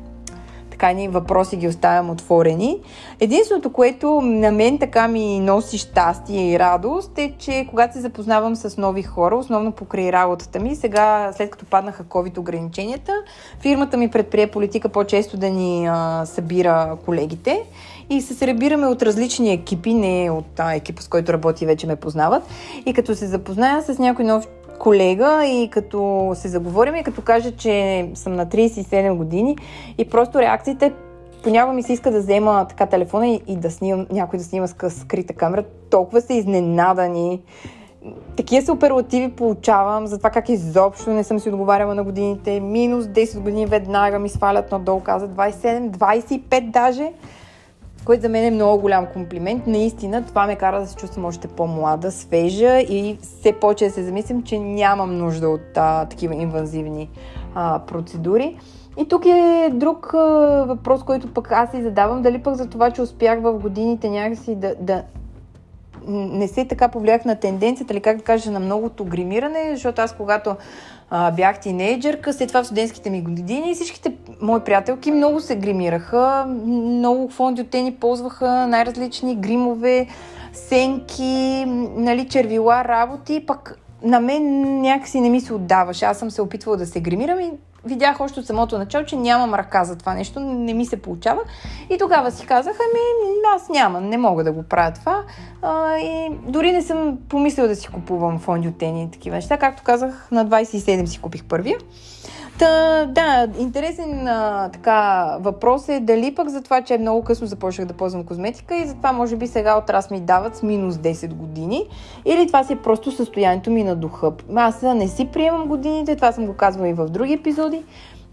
Така 0.77 0.91
ни 0.91 1.07
въпроси 1.07 1.57
ги 1.57 1.67
оставям 1.67 2.09
отворени. 2.09 2.77
Единственото, 3.19 3.69
което 3.69 4.21
на 4.21 4.51
мен 4.51 4.79
така 4.79 5.07
ми 5.07 5.39
носи 5.39 5.77
щастие 5.77 6.51
и 6.51 6.59
радост 6.59 7.17
е, 7.17 7.33
че 7.37 7.67
когато 7.69 7.93
се 7.93 8.01
запознавам 8.01 8.55
с 8.55 8.77
нови 8.77 9.03
хора, 9.03 9.35
основно 9.35 9.71
покрай 9.71 10.11
работата 10.11 10.59
ми, 10.59 10.75
сега 10.75 11.31
след 11.33 11.49
като 11.49 11.65
паднаха 11.65 12.03
COVID 12.03 12.37
ограниченията, 12.37 13.13
фирмата 13.59 13.97
ми 13.97 14.11
предприе 14.11 14.47
политика 14.47 14.89
по-често 14.89 15.37
да 15.37 15.49
ни 15.49 15.87
а, 15.87 16.25
събира 16.25 16.97
колегите 17.05 17.63
и 18.09 18.21
се 18.21 18.33
сребираме 18.33 18.87
от 18.87 19.03
различни 19.03 19.53
екипи, 19.53 19.93
не 19.93 20.31
от 20.31 20.59
а, 20.59 20.73
екипа, 20.73 21.01
с 21.01 21.07
който 21.07 21.33
работи 21.33 21.65
вече 21.65 21.87
ме 21.87 21.95
познават. 21.95 22.43
И 22.85 22.93
като 22.93 23.15
се 23.15 23.27
запозная 23.27 23.81
с 23.81 23.99
някой 23.99 24.25
нов 24.25 24.47
колега 24.79 25.45
и 25.45 25.69
като 25.69 26.31
се 26.35 26.47
заговорим 26.47 26.95
и 26.95 27.03
като 27.03 27.21
кажа, 27.21 27.51
че 27.51 28.07
съм 28.13 28.35
на 28.35 28.45
37 28.45 29.13
години 29.13 29.57
и 29.97 30.05
просто 30.05 30.39
реакциите 30.39 30.93
понякога 31.43 31.73
ми 31.73 31.83
се 31.83 31.93
иска 31.93 32.11
да 32.11 32.19
взема 32.19 32.65
така 32.69 32.85
телефона 32.85 33.27
и, 33.27 33.41
и 33.47 33.55
да 33.55 33.71
снимам, 33.71 34.07
някой 34.11 34.39
да 34.39 34.45
снима 34.45 34.67
с 34.67 34.89
скрита 34.89 35.33
камера. 35.33 35.63
Толкова 35.89 36.21
са 36.21 36.33
изненадани. 36.33 37.41
Такива 38.35 38.65
суперлативи 38.65 39.31
получавам 39.31 40.07
за 40.07 40.17
това 40.17 40.29
как 40.29 40.49
изобщо 40.49 41.09
не 41.09 41.23
съм 41.23 41.39
си 41.39 41.49
отговаряла 41.49 41.95
на 41.95 42.03
годините. 42.03 42.59
Минус 42.59 43.05
10 43.05 43.39
години 43.39 43.65
веднага 43.65 44.19
ми 44.19 44.29
свалят 44.29 44.71
надолу, 44.71 44.99
каза 44.99 45.29
27, 45.29 45.89
25 45.89 46.71
даже 46.71 47.11
което 48.07 48.21
за 48.21 48.29
мен 48.29 48.45
е 48.45 48.51
много 48.51 48.81
голям 48.81 49.05
комплимент. 49.05 49.67
Наистина 49.67 50.25
това 50.25 50.47
ме 50.47 50.55
кара 50.55 50.79
да 50.79 50.87
се 50.87 50.95
чувствам 50.95 51.25
още 51.25 51.47
по-млада, 51.47 52.11
свежа 52.11 52.79
и 52.79 53.17
все 53.21 53.53
повече 53.53 53.85
да 53.85 53.91
се 53.91 54.03
замислям, 54.03 54.43
че 54.43 54.59
нямам 54.59 55.17
нужда 55.17 55.49
от 55.49 55.77
а, 55.77 56.05
такива 56.05 56.35
инвазивни 56.35 57.09
а, 57.55 57.79
процедури. 57.79 58.57
И 58.97 59.07
тук 59.07 59.25
е 59.25 59.69
друг 59.73 60.13
а, 60.13 60.17
въпрос, 60.67 61.03
който 61.03 61.33
пък 61.33 61.51
аз 61.51 61.71
си 61.71 61.81
задавам. 61.81 62.21
Дали 62.21 62.43
пък 62.43 62.55
за 62.55 62.69
това, 62.69 62.91
че 62.91 63.01
успях 63.01 63.41
в 63.41 63.53
годините 63.53 64.09
някакси 64.09 64.55
да, 64.55 64.75
да 64.79 65.03
не 66.07 66.47
се 66.47 66.65
така 66.65 66.87
повлиях 66.87 67.25
на 67.25 67.35
тенденцията, 67.35 67.93
или 67.93 68.01
как 68.01 68.17
да 68.17 68.23
кажа, 68.23 68.51
на 68.51 68.59
многото 68.59 69.05
гримиране, 69.05 69.71
защото 69.71 70.01
аз 70.01 70.13
когато 70.13 70.55
а, 71.09 71.31
бях 71.31 71.59
тинейджърка, 71.59 72.33
след 72.33 72.47
това 72.47 72.63
в 72.63 72.65
студентските 72.65 73.09
ми 73.09 73.21
години 73.21 73.75
всичките 73.75 74.13
мои 74.41 74.59
приятелки 74.59 75.11
много 75.11 75.39
се 75.39 75.55
гримираха, 75.55 76.45
много 76.65 77.29
фондиотени 77.29 77.95
ползваха 77.95 78.67
най-различни 78.67 79.35
гримове, 79.35 80.07
сенки, 80.53 81.65
нали, 81.95 82.27
червила, 82.27 82.83
работи, 82.83 83.43
пък 83.47 83.79
на 84.03 84.19
мен 84.19 84.71
някакси 84.81 85.21
не 85.21 85.29
ми 85.29 85.41
се 85.41 85.53
отдаваше. 85.53 86.05
Аз 86.05 86.19
съм 86.19 86.31
се 86.31 86.41
опитвала 86.41 86.77
да 86.77 86.85
се 86.85 86.99
гримирам 86.99 87.39
и 87.39 87.51
видях 87.87 88.21
още 88.21 88.39
от 88.39 88.45
самото 88.45 88.77
начало, 88.77 89.05
че 89.05 89.15
нямам 89.15 89.53
ръка 89.53 89.83
за 89.83 89.97
това 89.97 90.13
нещо, 90.13 90.39
не 90.39 90.73
ми 90.73 90.85
се 90.85 91.01
получава. 91.01 91.41
И 91.89 91.97
тогава 91.97 92.31
си 92.31 92.45
казах, 92.45 92.73
ами 92.79 93.31
аз 93.55 93.69
нямам, 93.69 94.09
не 94.09 94.17
мога 94.17 94.43
да 94.43 94.51
го 94.51 94.63
правя 94.63 94.91
това. 94.91 95.23
А, 95.61 95.97
и 95.97 96.29
дори 96.47 96.71
не 96.71 96.81
съм 96.81 97.17
помислила 97.29 97.67
да 97.67 97.75
си 97.75 97.87
купувам 97.87 98.39
фондиотени 98.39 99.03
и 99.03 99.11
такива 99.11 99.35
неща. 99.35 99.57
Както 99.57 99.83
казах, 99.83 100.27
на 100.31 100.47
27 100.47 101.05
си 101.05 101.19
купих 101.19 101.43
първия. 101.43 101.77
Та, 102.59 103.05
да, 103.05 103.47
интересен 103.59 104.27
а, 104.27 104.69
така 104.73 105.27
въпрос 105.39 105.89
е 105.89 105.99
дали 105.99 106.35
пък 106.35 106.49
за 106.49 106.61
това, 106.61 106.81
че 106.81 106.93
е 106.93 106.97
много 106.97 107.23
късно 107.23 107.47
започнах 107.47 107.87
да 107.87 107.93
ползвам 107.93 108.23
козметика 108.23 108.75
и 108.75 108.87
затова 108.87 109.11
може 109.11 109.35
би 109.35 109.47
сега 109.47 109.77
от 109.77 109.89
раз 109.89 110.11
ми 110.11 110.19
дават 110.19 110.55
с 110.55 110.63
минус 110.63 110.95
10 110.95 111.33
години 111.33 111.85
или 112.25 112.47
това 112.47 112.63
си 112.63 112.73
е 112.73 112.81
просто 112.81 113.11
състоянието 113.11 113.71
ми 113.71 113.83
на 113.83 113.95
духа. 113.95 114.31
Аз 114.55 114.81
не 114.81 115.07
си 115.07 115.27
приемам 115.33 115.67
годините, 115.67 116.15
това 116.15 116.31
съм 116.31 116.45
го 116.45 116.53
казвала 116.53 116.89
и 116.89 116.93
в 116.93 117.09
други 117.09 117.33
епизоди, 117.33 117.83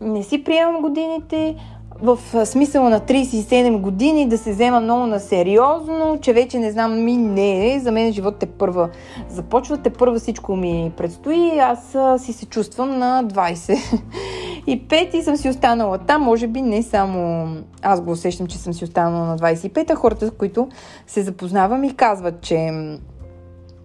не 0.00 0.22
си 0.22 0.44
приемам 0.44 0.82
годините, 0.82 1.56
в 2.02 2.18
смисъла 2.46 2.90
на 2.90 3.00
37 3.00 3.80
години 3.80 4.28
да 4.28 4.38
се 4.38 4.52
взема 4.52 4.80
много 4.80 5.06
на 5.06 5.20
сериозно, 5.20 6.18
че 6.20 6.32
вече 6.32 6.58
не 6.58 6.72
знам 6.72 7.04
ми 7.04 7.16
не 7.16 7.74
е. 7.74 7.80
За 7.80 7.92
мен 7.92 8.12
живот 8.12 8.36
те 8.38 8.46
първа 8.46 8.88
започва, 9.28 9.78
те 9.78 9.90
първа 9.90 10.18
всичко 10.18 10.56
ми 10.56 10.92
предстои. 10.96 11.58
Аз 11.58 11.96
си 12.22 12.32
се 12.32 12.46
чувствам 12.46 12.98
на 12.98 13.24
20 13.24 14.00
и 14.66 14.88
5 14.88 15.14
и 15.14 15.22
съм 15.22 15.36
си 15.36 15.48
останала 15.48 15.98
там. 15.98 16.22
Може 16.22 16.46
би 16.46 16.62
не 16.62 16.82
само 16.82 17.48
аз 17.82 18.00
го 18.00 18.10
усещам, 18.10 18.46
че 18.46 18.58
съм 18.58 18.72
си 18.72 18.84
останала 18.84 19.26
на 19.26 19.38
25, 19.38 19.90
а 19.90 19.94
хората, 19.94 20.26
с 20.26 20.30
които 20.30 20.68
се 21.06 21.22
запознавам 21.22 21.84
и 21.84 21.94
казват, 21.94 22.40
че 22.40 22.70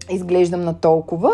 изглеждам 0.10 0.62
на 0.62 0.74
толкова. 0.74 1.32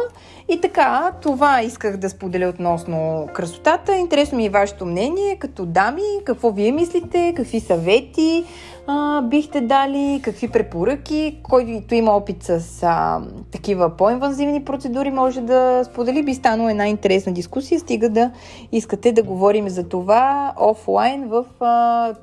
И 0.50 0.62
така, 0.62 1.12
това 1.22 1.62
исках 1.62 1.98
да 1.98 2.10
споделя 2.10 2.48
относно 2.48 3.27
красотата. 3.34 3.96
Интересно 3.96 4.38
ми 4.38 4.46
е 4.46 4.50
вашето 4.50 4.86
мнение, 4.86 5.36
като 5.36 5.65
дами, 5.65 6.01
какво 6.25 6.51
вие 6.51 6.72
мислите, 6.72 7.34
какви 7.36 7.60
съвети 7.60 8.46
а, 8.88 9.22
бихте 9.22 9.62
дали, 9.62 10.22
какви 10.24 10.48
препоръки, 10.48 11.39
който 11.44 11.96
има 11.96 12.12
опит 12.12 12.44
с 12.44 12.84
а, 12.84 13.22
такива 13.51 13.89
по-инвазивни 13.89 14.63
процедури, 14.63 15.12
може 15.12 15.41
да 15.41 15.84
сподели. 15.86 16.24
Би 16.24 16.34
станала 16.34 16.72
една 16.72 16.88
интересна 16.88 17.34
дискусия, 17.34 17.79
стига 17.79 18.10
да 18.10 18.32
искате 18.72 19.12
да 19.12 19.24
говорим 19.24 19.70
за 19.70 19.89
това 19.89 20.53
офлайн 20.60 21.27
в 21.27 21.46
а, 21.60 22.13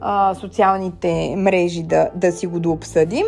а, 0.00 0.34
социалните 0.34 1.34
мрежи, 1.36 1.82
да, 1.82 2.10
да 2.14 2.32
си 2.32 2.46
го 2.46 2.60
дообсъдим. 2.60 3.26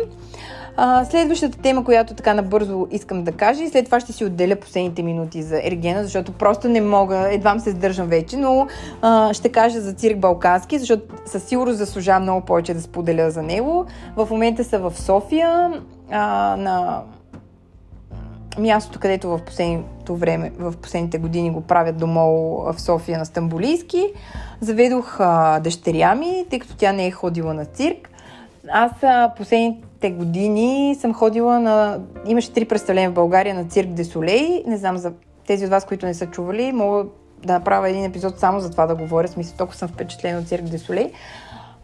А, 0.77 1.05
следващата 1.05 1.57
тема, 1.57 1.83
която 1.83 2.13
така 2.13 2.33
набързо 2.33 2.87
искам 2.91 3.23
да 3.23 3.31
кажа 3.31 3.63
и 3.63 3.69
след 3.69 3.85
това 3.85 3.99
ще 3.99 4.13
си 4.13 4.25
отделя 4.25 4.55
последните 4.55 5.03
минути 5.03 5.43
за 5.43 5.61
Ергена, 5.63 6.03
защото 6.03 6.31
просто 6.31 6.69
не 6.69 6.81
мога, 6.81 7.33
едвам 7.33 7.59
се 7.59 7.71
сдържам 7.71 8.07
вече, 8.07 8.37
но 8.37 8.67
а, 9.01 9.33
ще 9.33 9.49
кажа 9.49 9.81
за 9.81 9.93
цирк 9.93 10.19
Балкански, 10.19 10.79
защото 10.79 11.15
със 11.25 11.43
сигурност 11.43 11.77
заслужава 11.77 12.19
много 12.19 12.45
повече 12.45 12.73
да 12.73 12.81
споделя 12.81 13.31
за 13.31 13.41
него. 13.41 13.85
В 14.15 14.27
момента 14.31 14.63
са 14.63 14.79
в 14.79 14.93
София 14.95 15.71
а, 16.11 16.55
на 16.55 17.01
мястото, 18.59 18.99
където 18.99 19.29
в 19.29 19.39
последното 19.45 20.15
време, 20.15 20.51
в 20.59 20.73
последните 20.77 21.17
години 21.17 21.51
го 21.51 21.61
правят 21.61 21.97
домол 21.97 22.63
в 22.73 22.81
София 22.81 23.19
на 23.19 23.25
Стамбулийски. 23.25 24.07
Заведох 24.61 25.15
а, 25.19 25.59
дъщеря 25.59 26.15
ми, 26.15 26.45
тъй 26.49 26.59
като 26.59 26.75
тя 26.75 26.91
не 26.91 27.07
е 27.07 27.11
ходила 27.11 27.53
на 27.53 27.65
цирк. 27.65 28.09
Аз 28.69 28.91
а, 29.03 29.31
последните 29.37 29.90
те 30.01 30.11
години 30.11 30.95
съм 30.99 31.13
ходила 31.13 31.59
на... 31.59 31.99
Имаше 32.27 32.53
три 32.53 32.65
представления 32.65 33.11
в 33.11 33.13
България 33.13 33.55
на 33.55 33.65
Цирк 33.65 33.89
де 33.89 34.03
Солей. 34.03 34.63
Не 34.67 34.77
знам 34.77 34.97
за 34.97 35.13
тези 35.47 35.65
от 35.65 35.71
вас, 35.71 35.85
които 35.85 36.05
не 36.05 36.13
са 36.13 36.25
чували, 36.25 36.71
мога 36.71 37.05
да 37.45 37.53
направя 37.53 37.89
един 37.89 38.05
епизод 38.05 38.39
само 38.39 38.59
за 38.59 38.71
това 38.71 38.85
да 38.85 38.95
говоря. 38.95 39.27
Смисъл, 39.27 39.57
толкова 39.57 39.77
съм 39.77 39.89
впечатлена 39.89 40.39
от 40.39 40.47
Цирк 40.47 40.63
де 40.63 40.77
Солей. 40.77 41.11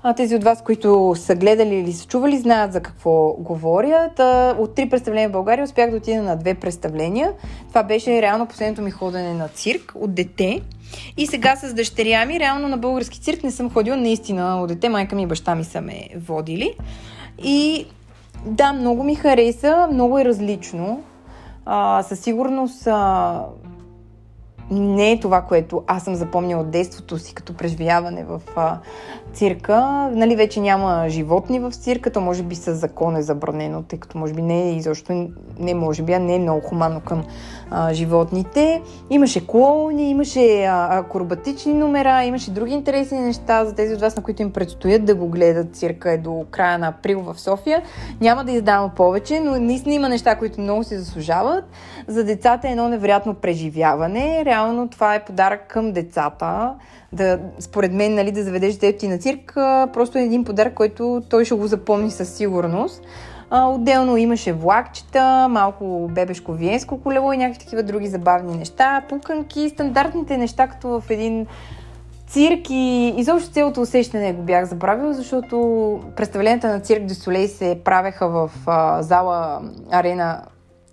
А, 0.04 0.14
тези 0.14 0.36
от 0.36 0.44
вас, 0.44 0.62
които 0.64 1.14
са 1.18 1.36
гледали 1.36 1.76
или 1.76 1.94
са 1.94 2.08
чували, 2.08 2.38
знаят 2.38 2.74
за 2.74 2.82
какво 2.82 3.34
говоря. 3.34 4.10
Та, 4.16 4.56
от 4.60 4.76
три 4.76 4.90
представления 4.90 5.30
в 5.30 5.32
България 5.32 5.66
успях 5.66 5.92
да 5.92 5.98
отида 5.98 6.22
на 6.22 6.36
две 6.36 6.54
представления. 6.54 7.34
Това 7.70 7.84
беше 7.84 8.22
реално 8.22 8.46
последното 8.46 8.82
ми 8.82 8.92
ходене 8.92 9.34
на 9.34 9.48
цирк 9.48 9.94
от 9.96 10.14
дете. 10.14 10.62
И 11.18 11.28
сега 11.28 11.56
с 11.56 11.74
дъщеря 11.74 12.26
ми, 12.26 12.40
реално 12.40 12.68
на 12.68 12.78
български 12.78 13.22
цирк 13.22 13.44
не 13.44 13.52
съм 13.52 13.70
ходила 13.70 13.98
наистина 13.98 14.62
от 14.62 14.68
дете. 14.68 14.90
Майка 14.90 15.16
ми 15.16 15.24
и 15.24 15.28
баща 15.28 15.56
ми 15.56 15.64
са 15.64 15.82
ме 15.82 16.10
водили. 16.16 16.74
И 17.44 17.86
да, 18.46 18.74
много 18.74 19.04
ми 19.04 19.16
хареса, 19.16 19.88
много 19.92 20.20
е 20.20 20.26
различно. 20.26 21.04
А, 21.66 22.04
със 22.04 22.20
сигурност 22.20 22.88
а, 22.88 23.42
не 24.72 25.12
е 25.12 25.20
това, 25.20 25.42
което 25.42 25.84
аз 25.88 26.04
съм 26.04 26.16
запомнила 26.16 26.62
от 26.62 26.72
детството 26.72 27.18
си 27.18 27.34
като 27.34 27.54
преживяване 27.54 28.24
в 28.24 28.42
а, 28.56 28.78
цирка. 29.38 30.10
Нали, 30.14 30.36
вече 30.36 30.60
няма 30.60 31.06
животни 31.10 31.60
в 31.60 31.72
цирка, 31.72 32.12
то 32.12 32.22
може 32.22 32.44
би 32.44 32.56
с 32.56 32.76
закон 32.76 33.16
е 33.16 33.22
забранено, 33.22 33.84
тъй 33.84 34.00
като 34.00 34.18
може 34.18 34.34
би 34.34 34.42
не 34.42 34.64
е 34.64 34.76
изобщо, 34.76 35.28
не 35.60 35.74
може 35.74 36.04
би, 36.04 36.14
а 36.14 36.20
не 36.20 36.36
е 36.36 36.40
много 36.40 36.62
хуманно 36.62 37.00
към 37.00 37.24
а, 37.72 37.94
животните. 37.94 38.82
Имаше 39.10 39.48
клоуни, 39.48 40.10
имаше 40.10 40.64
а, 40.64 41.00
акробатични 41.00 41.74
номера, 41.74 42.24
имаше 42.24 42.52
други 42.52 42.74
интересни 42.74 43.20
неща 43.20 43.66
за 43.66 43.76
тези 43.76 43.94
от 43.94 44.02
вас, 44.02 44.16
на 44.16 44.24
които 44.24 44.42
им 44.42 44.54
предстоят 44.54 45.06
да 45.06 45.16
го 45.16 45.28
гледат 45.28 45.76
цирка 45.76 46.12
е 46.12 46.18
до 46.18 46.46
края 46.52 46.78
на 46.78 46.88
април 46.88 47.22
в 47.22 47.40
София. 47.40 47.82
Няма 48.22 48.44
да 48.44 48.52
издавам 48.52 48.90
повече, 48.96 49.40
но 49.40 49.60
наистина 49.60 49.96
има 49.96 50.10
неща, 50.10 50.36
които 50.36 50.62
много 50.62 50.84
се 50.84 51.00
заслужават. 51.00 51.66
За 52.08 52.24
децата 52.24 52.68
е 52.68 52.72
едно 52.72 52.90
невероятно 52.90 53.34
преживяване. 53.34 54.46
Реално 54.46 54.88
това 54.88 55.16
е 55.16 55.26
подарък 55.26 55.68
към 55.68 55.92
децата 55.92 56.74
да, 57.14 57.40
според 57.60 57.94
мен, 57.94 58.16
нали, 58.16 58.32
да 58.32 58.44
заведеш 58.44 58.74
детето 58.74 59.00
ти 59.00 59.08
на 59.08 59.18
цирк, 59.18 59.52
просто 59.94 60.18
е 60.18 60.24
един 60.24 60.44
подарък, 60.44 60.74
който 60.74 61.22
той 61.30 61.46
ще 61.46 61.56
го 61.56 61.68
запомни 61.68 62.12
със 62.12 62.30
сигурност. 62.30 63.02
А, 63.50 63.68
отделно 63.68 64.18
имаше 64.18 64.54
влакчета, 64.54 65.48
малко 65.50 66.10
бебешко 66.12 66.52
виенско 66.52 67.02
колело 67.02 67.34
и 67.34 67.38
някакви 67.38 67.60
такива 67.60 67.84
други 67.84 68.08
забавни 68.08 68.58
неща, 68.58 69.02
пуканки, 69.10 69.70
стандартните 69.70 70.38
неща, 70.38 70.68
като 70.68 71.02
в 71.02 71.10
един 71.10 71.48
цирк 72.28 72.70
и 72.70 73.14
изобщо 73.18 73.52
цялото 73.52 73.82
усещане 73.82 74.34
го 74.34 74.42
бях 74.42 74.66
забравила, 74.66 75.14
защото 75.14 76.00
представленията 76.16 76.68
на 76.68 76.80
цирк 76.80 77.04
Десолей 77.04 77.48
се 77.48 77.80
правеха 77.84 78.30
в 78.30 78.52
а, 78.66 79.02
зала 79.04 79.62
арена 79.92 80.42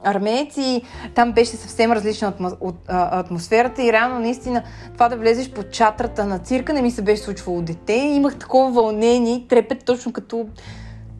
армейци, 0.05 0.83
там 1.15 1.33
беше 1.33 1.51
съвсем 1.51 1.93
различна 1.93 2.33
от, 2.61 2.77
атмосферата 2.89 3.83
и 3.83 3.93
реално 3.93 4.19
наистина 4.19 4.63
това 4.93 5.09
да 5.09 5.17
влезеш 5.17 5.51
по 5.51 5.63
чатрата 5.63 6.25
на 6.25 6.39
цирка 6.39 6.73
не 6.73 6.83
ми 6.83 6.91
се 6.91 7.03
беше 7.03 7.23
случвало 7.23 7.63
дете. 7.63 7.93
Имах 7.93 8.37
такова 8.37 8.71
вълнение, 8.71 9.47
трепет 9.49 9.85
точно 9.85 10.13
като 10.13 10.47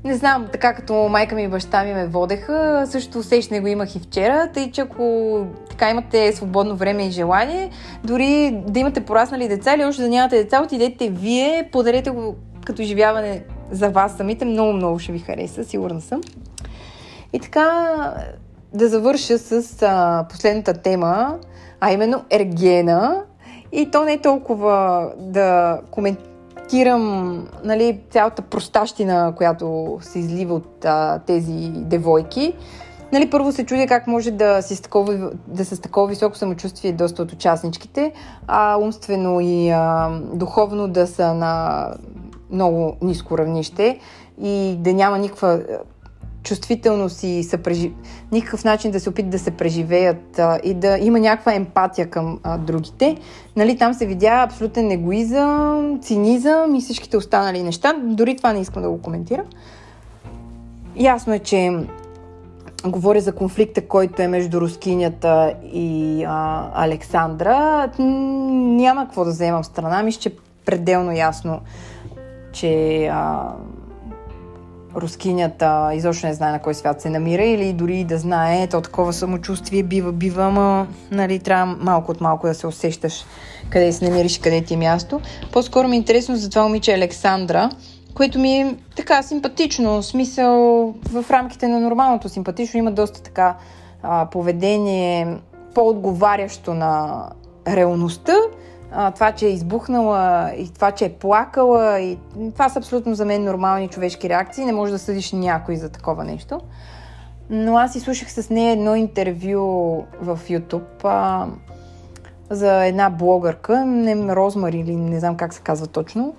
не 0.05 0.15
знам, 0.15 0.47
така 0.53 0.75
като 0.75 1.09
майка 1.09 1.35
ми 1.35 1.43
и 1.43 1.49
баща 1.49 1.85
ми 1.85 1.93
ме 1.93 2.07
водеха, 2.07 2.87
също 2.91 3.19
усещане 3.19 3.61
го 3.61 3.67
имах 3.67 3.97
и 3.97 4.01
вчера, 4.01 4.49
тъй 4.55 4.71
че 4.71 4.81
ако 4.81 5.47
така 5.71 5.91
имате 5.91 6.33
свободно 6.33 6.77
време 6.77 7.07
и 7.07 7.11
желание, 7.11 7.71
дори 8.05 8.63
да 8.67 8.81
имате 8.81 9.01
пораснали 9.01 9.49
деца 9.49 9.75
или 9.75 9.85
още 9.85 10.03
да 10.03 10.09
нямате 10.09 10.37
деца, 10.37 10.63
отидете 10.63 11.09
вие, 11.09 11.69
подарете 11.73 12.11
го 12.11 12.35
като 12.65 12.83
изживяване 12.83 13.43
за 13.71 13.89
вас 13.89 14.17
самите, 14.17 14.45
много-много 14.45 14.99
ще 14.99 15.13
ви 15.13 15.19
хареса, 15.19 15.65
сигурна 15.65 16.01
съм. 16.01 16.21
И 17.33 17.39
така, 17.39 17.89
да 18.75 18.89
завърша 18.89 19.39
с 19.39 19.83
а, 19.83 20.27
последната 20.31 20.75
тема, 20.75 21.39
а 21.81 21.93
именно 21.93 22.25
ергена. 22.31 23.23
И 23.73 23.91
то 23.91 24.05
не 24.05 24.13
е 24.13 24.21
толкова 24.21 25.09
да 25.19 25.81
коментирам 25.91 27.49
нали, 27.65 28.01
цялата 28.11 28.43
простащина, 28.43 29.33
която 29.37 29.99
се 30.01 30.19
излива 30.19 30.55
от 30.55 30.85
а, 30.85 31.19
тези 31.19 31.71
девойки. 31.75 32.55
Нали, 33.13 33.31
първо 33.31 33.53
се 33.53 33.67
чудя 33.67 33.87
как 33.87 34.07
може 34.07 34.31
да, 34.31 34.63
си 34.63 34.77
с 34.77 34.81
такова, 34.81 35.31
да 35.47 35.65
с 35.65 35.81
такова 35.81 36.09
високо 36.09 36.37
самочувствие 36.37 36.93
доста 36.93 37.23
от 37.23 37.33
участничките, 37.33 38.13
а 38.47 38.79
умствено 38.81 39.41
и 39.41 39.71
а, 39.71 40.11
духовно 40.33 40.89
да 40.89 41.07
са 41.07 41.35
на 41.35 41.87
много 42.51 42.97
ниско 43.03 43.39
равнище 43.39 43.99
и 44.43 44.77
да 44.79 44.93
няма 44.93 45.19
никаква 45.19 45.61
чувствителност 46.45 47.23
и 47.23 47.43
съпрежи... 47.43 47.93
никакъв 48.33 48.65
начин 48.65 48.91
да 48.91 49.01
се 49.01 49.09
опитат 49.09 49.31
да 49.31 49.39
се 49.39 49.51
преживеят 49.51 50.39
а, 50.39 50.61
и 50.65 50.75
да 50.75 50.99
има 50.99 51.21
някаква 51.21 51.55
емпатия 51.55 52.11
към 52.11 52.41
а, 52.43 52.59
другите. 52.59 53.17
Нали, 53.57 53.79
там 53.79 53.95
се 53.95 54.07
видя 54.07 54.43
абсолютен 54.43 54.91
егоизъм, 54.91 55.99
цинизъм 56.03 56.75
и 56.75 56.81
всичките 56.81 57.17
останали 57.17 57.63
неща. 57.63 57.95
Дори 58.03 58.37
това 58.37 58.53
не 58.53 58.61
искам 58.61 58.83
да 58.83 58.91
го 58.91 59.03
коментирам. 59.03 59.47
Ясно 60.97 61.35
е, 61.35 61.39
че 61.39 61.73
говоря 62.87 63.21
за 63.21 63.33
конфликта, 63.33 63.87
който 63.87 64.23
е 64.23 64.29
между 64.29 64.61
рускинята 64.61 65.55
и 65.73 66.25
а, 66.29 66.71
Александра. 66.75 67.91
Няма 67.99 69.05
какво 69.05 69.25
да 69.25 69.31
вземам 69.31 69.65
страна. 69.65 70.03
Мисля, 70.03 70.21
че 70.21 70.33
пределно 70.65 71.13
ясно, 71.13 71.61
че 72.53 73.05
а, 73.07 73.53
рускинята 74.97 75.91
изобщо 75.95 76.27
не 76.27 76.35
знае 76.35 76.53
на 76.53 76.59
кой 76.59 76.75
свят 76.75 77.01
се 77.01 77.11
намира 77.11 77.45
или 77.45 77.73
дори 77.73 78.05
да 78.05 78.19
знае, 78.19 78.67
то 78.67 78.81
такова 78.81 79.13
самочувствие 79.13 79.83
бива, 79.83 80.13
бива, 80.13 80.43
ама 80.43 80.87
нали, 81.11 81.39
трябва 81.39 81.77
малко 81.81 82.11
от 82.11 82.21
малко 82.21 82.47
да 82.47 82.55
се 82.55 82.67
усещаш 82.67 83.25
къде 83.71 83.93
се 83.93 84.11
намириш 84.11 84.37
и 84.37 84.41
къде 84.41 84.65
ти 84.65 84.75
е 84.75 84.77
място. 84.77 85.21
По-скоро 85.53 85.89
ми 85.89 85.97
е 85.97 85.99
интересно 85.99 86.37
за 86.37 86.51
това 86.51 86.63
момиче 86.63 86.95
Александра, 86.95 87.71
което 88.15 88.39
ми 88.39 88.61
е 88.61 88.77
така 88.97 89.23
симпатично, 89.23 90.03
смисъл 90.03 90.55
в 91.13 91.25
рамките 91.31 91.69
на 91.69 91.81
нормалното 91.81 92.29
симпатично, 92.29 92.79
има 92.79 92.93
доста 92.93 93.23
така 93.23 93.57
а, 94.03 94.27
поведение 94.27 95.37
по-отговарящо 95.75 96.75
на 96.75 97.23
реалността, 97.69 98.37
това, 99.15 99.33
че 99.33 99.47
е 99.47 99.51
избухнала 99.51 100.53
и 100.57 100.73
това, 100.75 100.91
че 100.91 101.05
е 101.05 101.13
плакала. 101.13 102.01
И 102.01 102.19
това 102.53 102.69
са 102.69 102.79
абсолютно 102.79 103.15
за 103.15 103.25
мен 103.25 103.45
нормални 103.45 103.89
човешки 103.89 104.29
реакции. 104.29 104.65
Не 104.65 104.73
може 104.73 104.93
да 104.93 104.99
съдиш 104.99 105.33
някой 105.33 105.77
за 105.77 105.89
такова 105.89 106.25
нещо. 106.25 106.61
Но 107.51 107.79
аз 107.79 107.95
изслушах 107.95 108.33
с 108.33 108.51
нея 108.51 108.73
едно 108.73 108.95
интервю 108.95 109.59
в 110.21 110.39
YouTube 110.49 111.05
а, 111.05 111.47
за 112.51 112.85
една 112.85 113.11
блогърка, 113.11 113.85
не 113.85 114.37
Розмар 114.37 114.73
или 114.73 114.97
не 114.97 115.21
знам 115.21 115.37
как 115.37 115.55
се 115.55 115.61
казва 115.61 115.87
точно. 115.87 116.35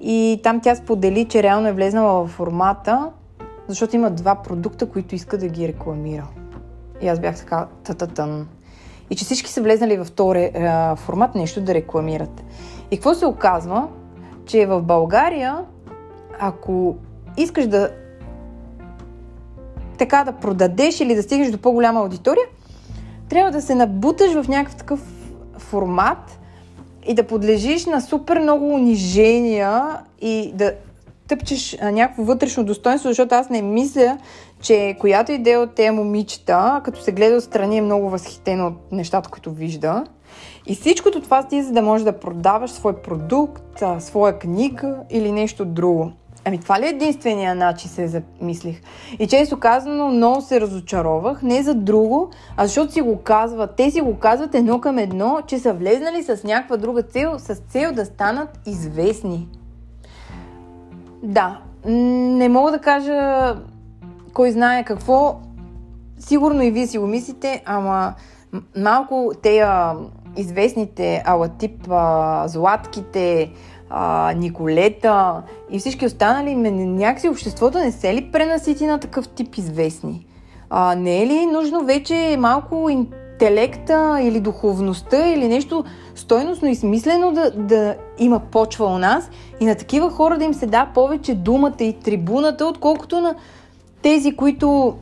И 0.00 0.40
там 0.42 0.60
тя 0.60 0.74
сподели, 0.74 1.24
че 1.24 1.42
реално 1.42 1.68
е 1.68 1.72
влезнала 1.72 2.26
в 2.26 2.30
формата, 2.30 3.10
защото 3.68 3.96
има 3.96 4.10
два 4.10 4.34
продукта, 4.34 4.86
които 4.86 5.14
иска 5.14 5.38
да 5.38 5.48
ги 5.48 5.68
рекламира. 5.68 6.26
И 7.00 7.08
аз 7.08 7.20
бях 7.20 7.36
така, 7.36 7.66
тататън 7.84 8.48
и 9.10 9.16
че 9.16 9.24
всички 9.24 9.50
са 9.50 9.62
влезнали 9.62 9.96
в 9.96 10.06
този 10.10 10.50
формат 10.96 11.34
нещо 11.34 11.60
да 11.60 11.74
рекламират. 11.74 12.42
И 12.90 12.96
какво 12.96 13.14
се 13.14 13.26
оказва? 13.26 13.88
Че 14.46 14.66
в 14.66 14.82
България, 14.82 15.58
ако 16.38 16.96
искаш 17.36 17.66
да 17.66 17.90
така 19.98 20.24
да 20.24 20.32
продадеш 20.32 21.00
или 21.00 21.14
да 21.14 21.22
стигнеш 21.22 21.50
до 21.50 21.58
по-голяма 21.58 22.00
аудитория, 22.00 22.44
трябва 23.28 23.50
да 23.50 23.62
се 23.62 23.74
набуташ 23.74 24.32
в 24.32 24.48
някакъв 24.48 24.76
такъв 24.76 25.00
формат 25.58 26.38
и 27.06 27.14
да 27.14 27.26
подлежиш 27.26 27.86
на 27.86 28.00
супер 28.00 28.38
много 28.38 28.74
унижения 28.74 30.00
и 30.20 30.52
да 30.54 30.74
тъпчеш 31.28 31.78
някакво 31.82 32.22
вътрешно 32.22 32.64
достоинство, 32.64 33.08
защото 33.08 33.34
аз 33.34 33.50
не 33.50 33.62
мисля, 33.62 34.18
че 34.60 34.96
която 35.00 35.32
идея 35.32 35.60
от 35.60 35.74
тези 35.74 35.90
момичета, 35.90 36.80
като 36.84 37.00
се 37.00 37.12
гледа 37.12 37.36
отстрани, 37.36 37.78
е 37.78 37.82
много 37.82 38.10
възхитена 38.10 38.66
от 38.66 38.92
нещата, 38.92 39.30
които 39.30 39.50
вижда. 39.50 40.04
И 40.66 40.74
всичкото 40.74 41.20
това 41.20 41.42
ти 41.42 41.62
за 41.62 41.72
да 41.72 41.82
можеш 41.82 42.04
да 42.04 42.18
продаваш 42.20 42.70
свой 42.70 42.96
продукт, 42.96 43.82
своя 43.98 44.38
книга 44.38 44.96
или 45.10 45.32
нещо 45.32 45.64
друго. 45.64 46.12
Ами 46.44 46.58
това 46.58 46.80
ли 46.80 46.86
е 46.86 46.88
единствения 46.88 47.54
начин, 47.54 47.90
се 47.90 48.22
замислих. 48.40 48.82
И 49.18 49.26
често 49.26 49.60
казано, 49.60 50.08
много 50.08 50.40
се 50.40 50.60
разочаровах, 50.60 51.42
не 51.42 51.62
за 51.62 51.74
друго, 51.74 52.30
а 52.56 52.66
защото 52.66 52.92
си 52.92 53.00
го 53.00 53.18
казват, 53.18 53.76
те 53.76 53.90
си 53.90 54.00
го 54.00 54.18
казват 54.18 54.54
едно 54.54 54.80
към 54.80 54.98
едно, 54.98 55.38
че 55.46 55.58
са 55.58 55.72
влезнали 55.72 56.22
с 56.22 56.44
някаква 56.44 56.76
друга 56.76 57.02
цел, 57.02 57.38
с 57.38 57.54
цел 57.54 57.92
да 57.92 58.04
станат 58.04 58.60
известни. 58.66 59.48
Да, 61.22 61.60
не 61.86 62.48
мога 62.48 62.70
да 62.70 62.78
кажа 62.78 63.54
кой 64.34 64.50
знае 64.50 64.84
какво. 64.84 65.40
Сигурно 66.18 66.62
и 66.62 66.70
вие 66.70 66.86
си 66.86 66.98
го 66.98 67.06
мислите, 67.06 67.62
ама 67.66 68.14
малко 68.76 69.32
те 69.42 69.64
известните 70.36 71.22
ала 71.26 71.48
тип 71.48 71.86
а, 71.90 72.48
Златките, 72.48 73.50
а, 73.90 74.32
Николета 74.36 75.42
и 75.70 75.78
всички 75.78 76.06
останали, 76.06 76.54
някакси 76.54 77.28
обществото 77.28 77.78
не 77.78 77.92
се 77.92 78.14
ли 78.14 78.30
пренасити 78.32 78.86
на 78.86 78.98
такъв 78.98 79.28
тип 79.28 79.56
известни? 79.56 80.26
А, 80.70 80.94
не 80.94 81.22
е 81.22 81.26
ли 81.26 81.46
нужно 81.46 81.84
вече 81.84 82.36
малко 82.38 82.88
интелекта 82.88 84.18
или 84.22 84.40
духовността 84.40 85.28
или 85.28 85.48
нещо 85.48 85.84
стойностно 86.14 86.68
и 86.68 86.74
смислено 86.74 87.32
да, 87.32 87.50
да 87.50 87.96
има 88.18 88.38
почва 88.38 88.86
у 88.86 88.98
нас 88.98 89.30
и 89.60 89.66
на 89.66 89.74
такива 89.74 90.10
хора 90.10 90.38
да 90.38 90.44
им 90.44 90.54
се 90.54 90.66
да 90.66 90.90
повече 90.94 91.34
думата 91.34 91.80
и 91.80 91.92
трибуната, 91.92 92.66
отколкото 92.66 93.20
на 93.20 93.34
тези, 94.02 94.36
които 94.36 94.96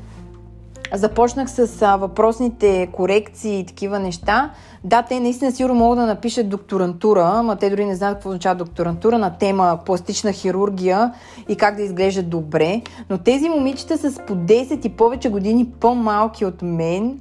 започнах 0.95 1.51
с 1.51 1.83
а, 1.83 1.97
въпросните 1.97 2.89
корекции 2.93 3.61
и 3.61 3.67
такива 3.67 3.99
неща. 3.99 4.51
Да, 4.85 5.03
те 5.03 5.21
наистина 5.21 5.53
сигурно 5.53 5.75
могат 5.75 5.99
да 5.99 6.07
напишат 6.07 6.49
докторантура, 6.49 7.31
ама 7.35 7.57
те 7.57 7.71
дори 7.71 7.85
не 7.85 7.97
знаят 7.97 8.17
какво 8.17 8.29
означава 8.29 8.55
докторантура 8.55 9.19
на 9.19 9.31
тема 9.31 9.79
пластична 9.87 10.33
хирургия 10.33 11.13
и 11.49 11.57
как 11.57 11.77
да 11.77 11.83
изглеждат 11.83 12.29
добре. 12.31 12.83
Но 13.11 13.19
тези 13.19 13.49
момичета 13.49 13.99
с 13.99 14.27
по 14.27 14.35
10 14.35 14.87
и 14.87 14.89
повече 14.89 15.31
години 15.31 15.71
по-малки 15.81 16.45
от 16.45 16.63
мен 16.63 17.21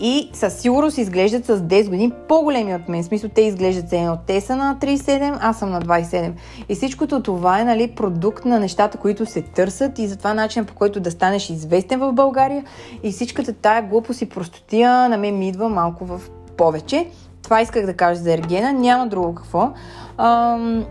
и 0.00 0.30
със 0.32 0.54
сигурност 0.54 0.98
изглеждат 0.98 1.46
с 1.46 1.58
10 1.58 1.84
години 1.84 2.12
по-големи 2.28 2.74
от 2.74 2.88
мен. 2.88 3.02
В 3.02 3.06
смисъл, 3.06 3.30
те 3.34 3.40
изглеждат 3.40 3.88
се 3.88 3.98
едно. 3.98 4.18
Те 4.26 4.40
са 4.40 4.56
на 4.56 4.76
37, 4.80 5.38
аз 5.40 5.58
съм 5.58 5.70
на 5.70 5.82
27. 5.82 6.32
И 6.68 6.74
всичкото 6.74 7.22
това 7.22 7.60
е 7.60 7.64
нали, 7.64 7.94
продукт 7.94 8.44
на 8.44 8.60
нещата, 8.60 8.98
които 8.98 9.26
се 9.26 9.42
търсят 9.42 9.98
и 9.98 10.08
затова 10.08 10.34
начин 10.34 10.64
по 10.64 10.74
който 10.74 11.00
да 11.00 11.10
станеш 11.10 11.50
известен 11.50 12.00
в 12.00 12.12
България. 12.12 12.64
И 13.02 13.12
всичката 13.12 13.52
тая 13.52 13.82
глупост 13.82 14.22
и 14.22 14.28
простотия 14.28 15.08
на 15.08 15.18
мен 15.18 15.38
ми 15.38 15.48
идва 15.48 15.68
малко 15.68 16.04
в 16.04 16.20
повече. 16.56 17.06
Това 17.42 17.60
исках 17.60 17.86
да 17.86 17.94
кажа 17.94 18.20
за 18.20 18.32
Ергена. 18.32 18.72
Няма 18.72 19.06
друго 19.06 19.34
какво. 19.34 19.70
Ам, 20.18 20.84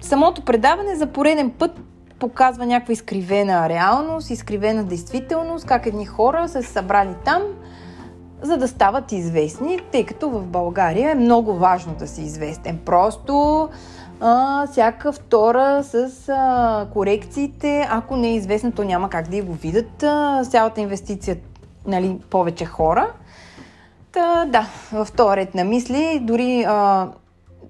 самото 0.00 0.42
предаване 0.42 0.96
за 0.96 1.06
пореден 1.06 1.50
път 1.50 1.80
показва 2.18 2.66
някаква 2.66 2.92
изкривена 2.92 3.68
реалност, 3.68 4.30
изкривена 4.30 4.84
действителност, 4.84 5.66
как 5.66 5.86
едни 5.86 6.06
хора 6.06 6.48
са 6.48 6.62
се 6.62 6.68
събрали 6.68 7.14
там– 7.24 7.42
за 8.42 8.56
да 8.56 8.68
стават 8.68 9.12
известни, 9.12 9.80
тъй 9.92 10.06
като 10.06 10.30
в 10.30 10.46
България 10.46 11.10
е 11.10 11.14
много 11.14 11.54
важно 11.54 11.94
да 11.94 12.08
си 12.08 12.22
известен. 12.22 12.78
Просто 12.84 13.68
а, 14.20 14.66
всяка 14.66 15.12
втора 15.12 15.84
с 15.84 16.28
а, 16.28 16.86
корекциите, 16.92 17.88
ако 17.90 18.16
не 18.16 18.28
е 18.28 18.34
известно, 18.34 18.72
то 18.72 18.84
няма 18.84 19.10
как 19.10 19.28
да 19.28 19.42
го 19.42 19.52
видят. 19.52 20.02
А, 20.02 20.44
цялата 20.44 20.80
инвестиция, 20.80 21.36
нали, 21.86 22.18
повече 22.30 22.64
хора. 22.64 23.10
Та, 24.12 24.44
да, 24.44 24.66
в 24.92 25.08
този 25.16 25.36
ред 25.36 25.54
на 25.54 25.64
мисли, 25.64 26.20
дори 26.22 26.64
а, 26.68 27.08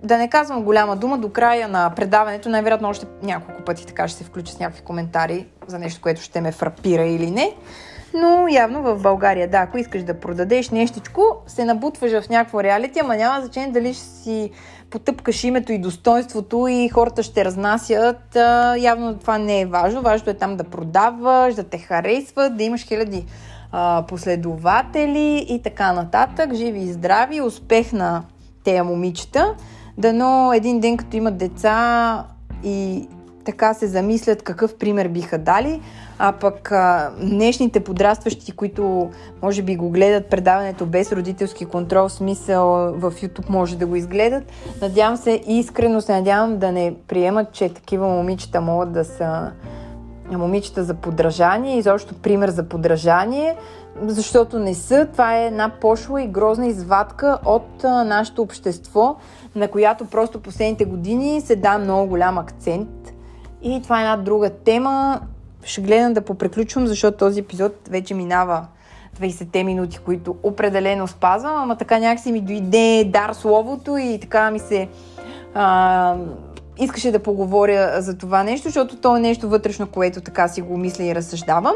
да 0.02 0.18
не 0.18 0.30
казвам 0.30 0.62
голяма 0.62 0.96
дума, 0.96 1.18
до 1.18 1.32
края 1.32 1.68
на 1.68 1.92
предаването, 1.96 2.48
най-вероятно 2.48 2.88
още 2.88 3.06
няколко 3.22 3.62
пъти 3.62 3.86
така 3.86 4.08
ще 4.08 4.18
се 4.18 4.24
включа 4.24 4.52
с 4.52 4.58
някакви 4.58 4.82
коментари 4.82 5.46
за 5.66 5.78
нещо, 5.78 6.00
което 6.00 6.22
ще 6.22 6.40
ме 6.40 6.52
фрапира 6.52 7.04
или 7.04 7.30
не. 7.30 7.54
Но 8.20 8.48
явно 8.48 8.82
в 8.82 9.02
България, 9.02 9.48
да, 9.48 9.58
ако 9.58 9.78
искаш 9.78 10.02
да 10.02 10.20
продадеш 10.20 10.70
нещичко, 10.70 11.22
се 11.46 11.64
набутваш 11.64 12.12
в 12.12 12.28
някакво 12.28 12.62
реалити, 12.62 12.98
ама 12.98 13.16
няма 13.16 13.40
значение 13.40 13.72
дали 13.72 13.94
ще 13.94 14.04
си 14.04 14.50
потъпкаш 14.90 15.44
името 15.44 15.72
и 15.72 15.78
достоинството 15.78 16.66
и 16.70 16.88
хората 16.88 17.22
ще 17.22 17.44
разнасят. 17.44 18.36
А, 18.36 18.76
явно 18.76 19.18
това 19.18 19.38
не 19.38 19.60
е 19.60 19.66
важно. 19.66 20.02
Важно 20.02 20.30
е 20.30 20.34
там 20.34 20.56
да 20.56 20.64
продаваш, 20.64 21.54
да 21.54 21.62
те 21.62 21.78
харесват, 21.78 22.56
да 22.56 22.64
имаш 22.64 22.86
хиляди 22.86 23.26
а, 23.72 24.04
последователи 24.08 25.46
и 25.48 25.62
така 25.62 25.92
нататък. 25.92 26.54
Живи 26.54 26.80
и 26.80 26.92
здрави, 26.92 27.40
успех 27.40 27.92
на 27.92 28.22
тези 28.64 28.82
момичета. 28.82 29.54
Дано 29.98 30.52
един 30.52 30.80
ден, 30.80 30.96
като 30.96 31.16
имат 31.16 31.36
деца 31.36 32.24
и 32.64 33.08
така 33.48 33.74
се 33.74 33.86
замислят 33.86 34.42
какъв 34.42 34.76
пример 34.76 35.08
биха 35.08 35.38
дали, 35.38 35.80
а 36.18 36.32
пък 36.32 36.72
а, 36.72 37.10
днешните 37.20 37.80
подрастващи, 37.80 38.52
които 38.52 39.10
може 39.42 39.62
би 39.62 39.76
го 39.76 39.90
гледат 39.90 40.26
предаването 40.26 40.86
без 40.86 41.12
родителски 41.12 41.64
контрол, 41.64 42.08
смисъл 42.08 42.66
в 42.92 43.12
YouTube 43.12 43.48
може 43.48 43.76
да 43.76 43.86
го 43.86 43.96
изгледат. 43.96 44.44
Надявам 44.82 45.16
се, 45.16 45.42
искрено 45.46 46.00
се 46.00 46.12
надявам 46.12 46.58
да 46.58 46.72
не 46.72 46.94
приемат, 47.08 47.52
че 47.52 47.68
такива 47.68 48.08
момичета 48.08 48.60
могат 48.60 48.92
да 48.92 49.04
са 49.04 49.50
момичета 50.30 50.84
за 50.84 50.94
подражание, 50.94 51.78
изобщо 51.78 52.14
пример 52.14 52.48
за 52.48 52.68
подражание, 52.68 53.56
защото 54.02 54.58
не 54.58 54.74
са. 54.74 55.08
Това 55.12 55.36
е 55.36 55.46
една 55.46 55.70
пошла 55.80 56.22
и 56.22 56.28
грозна 56.28 56.66
извадка 56.66 57.38
от 57.44 57.82
нашето 57.84 58.42
общество, 58.42 59.16
на 59.54 59.68
която 59.68 60.04
просто 60.04 60.40
последните 60.40 60.84
години 60.84 61.40
се 61.40 61.56
да 61.56 61.78
много 61.78 62.08
голям 62.08 62.38
акцент 62.38 62.88
и 63.62 63.82
това 63.82 63.98
е 63.98 64.02
една 64.02 64.16
друга 64.16 64.50
тема. 64.50 65.20
Ще 65.64 65.80
гледам 65.80 66.12
да 66.12 66.20
попреключвам, 66.20 66.86
защото 66.86 67.18
този 67.18 67.40
епизод 67.40 67.72
вече 67.90 68.14
минава 68.14 68.66
20-те 69.20 69.64
минути, 69.64 69.98
които 69.98 70.36
определено 70.42 71.08
спазвам, 71.08 71.56
ама 71.56 71.76
така 71.76 71.98
някакси 71.98 72.32
ми 72.32 72.40
дойде 72.40 73.04
дар 73.12 73.32
словото 73.32 73.96
и 73.96 74.18
така 74.20 74.50
ми 74.50 74.58
се 74.58 74.88
а, 75.54 76.16
искаше 76.78 77.12
да 77.12 77.18
поговоря 77.18 78.02
за 78.02 78.18
това 78.18 78.42
нещо, 78.42 78.68
защото 78.68 78.96
то 78.96 79.16
е 79.16 79.20
нещо 79.20 79.48
вътрешно, 79.48 79.86
което 79.86 80.20
така 80.20 80.48
си 80.48 80.60
го 80.60 80.76
мисля 80.76 81.04
и 81.04 81.14
разсъждавам. 81.14 81.74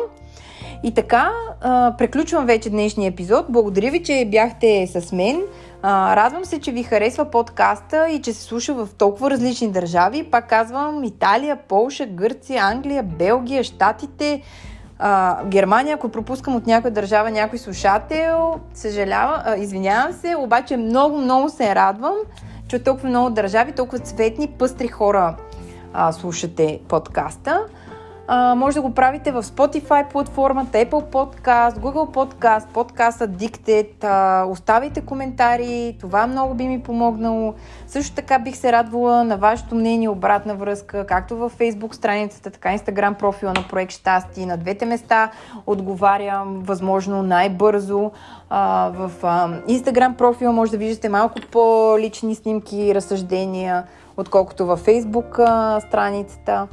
И 0.85 0.95
така, 0.95 1.31
а, 1.61 1.95
преключвам 1.99 2.47
вече 2.47 2.71
днешния 2.71 3.09
епизод. 3.09 3.47
Благодаря 3.49 3.91
ви, 3.91 4.03
че 4.03 4.29
бяхте 4.31 4.87
с 4.87 5.13
мен. 5.13 5.43
А, 5.85 6.17
радвам 6.17 6.45
се, 6.45 6.61
че 6.61 6.73
ви 6.73 6.83
харесва 6.83 7.25
подкаста 7.25 8.09
и 8.09 8.23
че 8.23 8.33
се 8.33 8.43
слуша 8.43 8.75
в 8.75 8.89
толкова 8.99 9.31
различни 9.31 9.71
държави. 9.71 10.31
Пак 10.31 10.49
казвам 10.49 11.05
Италия, 11.05 11.57
Полша, 11.69 12.07
Гърция, 12.07 12.63
Англия, 12.63 13.03
Белгия, 13.03 13.65
Штатите, 13.65 14.43
а, 14.99 15.45
Германия, 15.45 15.95
ако 15.95 16.09
пропускам 16.09 16.57
от 16.57 16.67
някоя 16.67 16.93
държава 16.93 17.31
някой 17.31 17.59
слушател, 17.59 18.61
съжалявам, 18.75 19.43
а, 19.45 19.57
извинявам 19.57 20.13
се, 20.13 20.37
обаче 20.37 20.77
много, 20.77 21.19
много 21.19 21.49
се 21.49 21.75
радвам, 21.75 22.15
че 22.69 22.79
толкова 22.79 23.09
много 23.09 23.31
държави, 23.31 23.73
толкова 23.73 23.99
цветни, 23.99 24.49
пъстри 24.49 24.89
хора 24.89 25.37
а, 25.93 26.13
слушате 26.13 26.81
подкаста. 26.89 27.67
А, 28.29 28.55
може 28.55 28.75
да 28.75 28.83
го 28.83 28.95
правите 28.95 29.33
в 29.33 29.43
Spotify 29.43 30.09
платформата, 30.09 30.79
Apple 30.79 31.05
Podcast, 31.05 31.71
Google 31.71 32.11
Podcast, 32.11 32.67
Podcast 32.75 33.27
Addicted. 33.27 34.05
А, 34.05 34.45
оставите 34.49 35.01
коментари, 35.01 35.97
това 36.01 36.27
много 36.27 36.55
би 36.55 36.69
ми 36.69 36.83
помогнало. 36.83 37.55
Също 37.87 38.15
така 38.15 38.39
бих 38.39 38.57
се 38.57 38.73
радвала 38.73 39.25
на 39.25 39.37
вашето 39.37 39.75
мнение, 39.75 40.09
обратна 40.09 40.55
връзка, 40.55 41.07
както 41.07 41.37
във 41.37 41.59
Facebook 41.59 41.95
страницата, 41.95 42.51
така 42.51 42.75
и 42.75 42.79
Instagram 42.79 43.15
профила 43.15 43.53
на 43.53 43.65
Проект 43.71 43.93
Щасти. 43.93 44.47
На 44.47 44.57
двете 44.57 44.87
места 44.87 45.31
отговарям 45.67 46.61
възможно 46.63 47.23
най-бързо. 47.23 48.11
А, 48.51 48.91
в 48.95 49.11
а, 49.23 49.49
Instagram 49.69 50.17
профила 50.17 50.53
може 50.53 50.71
да 50.71 50.79
виждате 50.79 51.09
малко 51.09 51.39
по-лични 51.53 52.35
снимки 52.35 52.95
разсъждения, 52.95 53.85
отколкото 54.17 54.67
във 54.67 54.87
Facebook 54.87 55.39
страницата. 55.89 56.69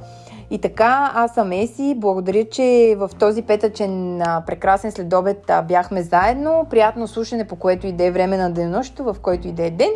И 0.51 0.57
така, 0.57 1.12
аз 1.15 1.33
съм 1.33 1.51
Еси. 1.51 1.95
Благодаря, 1.97 2.45
че 2.45 2.95
в 2.97 3.09
този 3.19 3.41
петъчен 3.41 4.21
прекрасен 4.47 4.91
следобед 4.91 5.51
бяхме 5.67 6.01
заедно. 6.01 6.67
Приятно 6.69 7.07
слушане 7.07 7.47
по 7.47 7.55
което 7.55 7.88
иде 7.88 8.12
време 8.12 8.38
на 8.38 8.51
денощето, 8.51 9.03
в 9.03 9.15
който 9.21 9.47
иде 9.47 9.69
ден. 9.69 9.91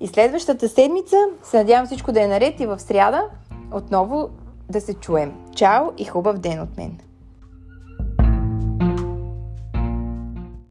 И 0.00 0.06
следващата 0.06 0.68
седмица 0.68 1.16
се 1.42 1.56
надявам 1.56 1.86
всичко 1.86 2.12
да 2.12 2.22
е 2.22 2.26
наред 2.26 2.60
и 2.60 2.66
в 2.66 2.78
сряда 2.78 3.22
отново 3.72 4.30
да 4.70 4.80
се 4.80 4.94
чуем. 4.94 5.32
Чао 5.56 5.84
и 5.98 6.04
хубав 6.04 6.38
ден 6.38 6.60
от 6.60 6.76
мен! 6.76 7.09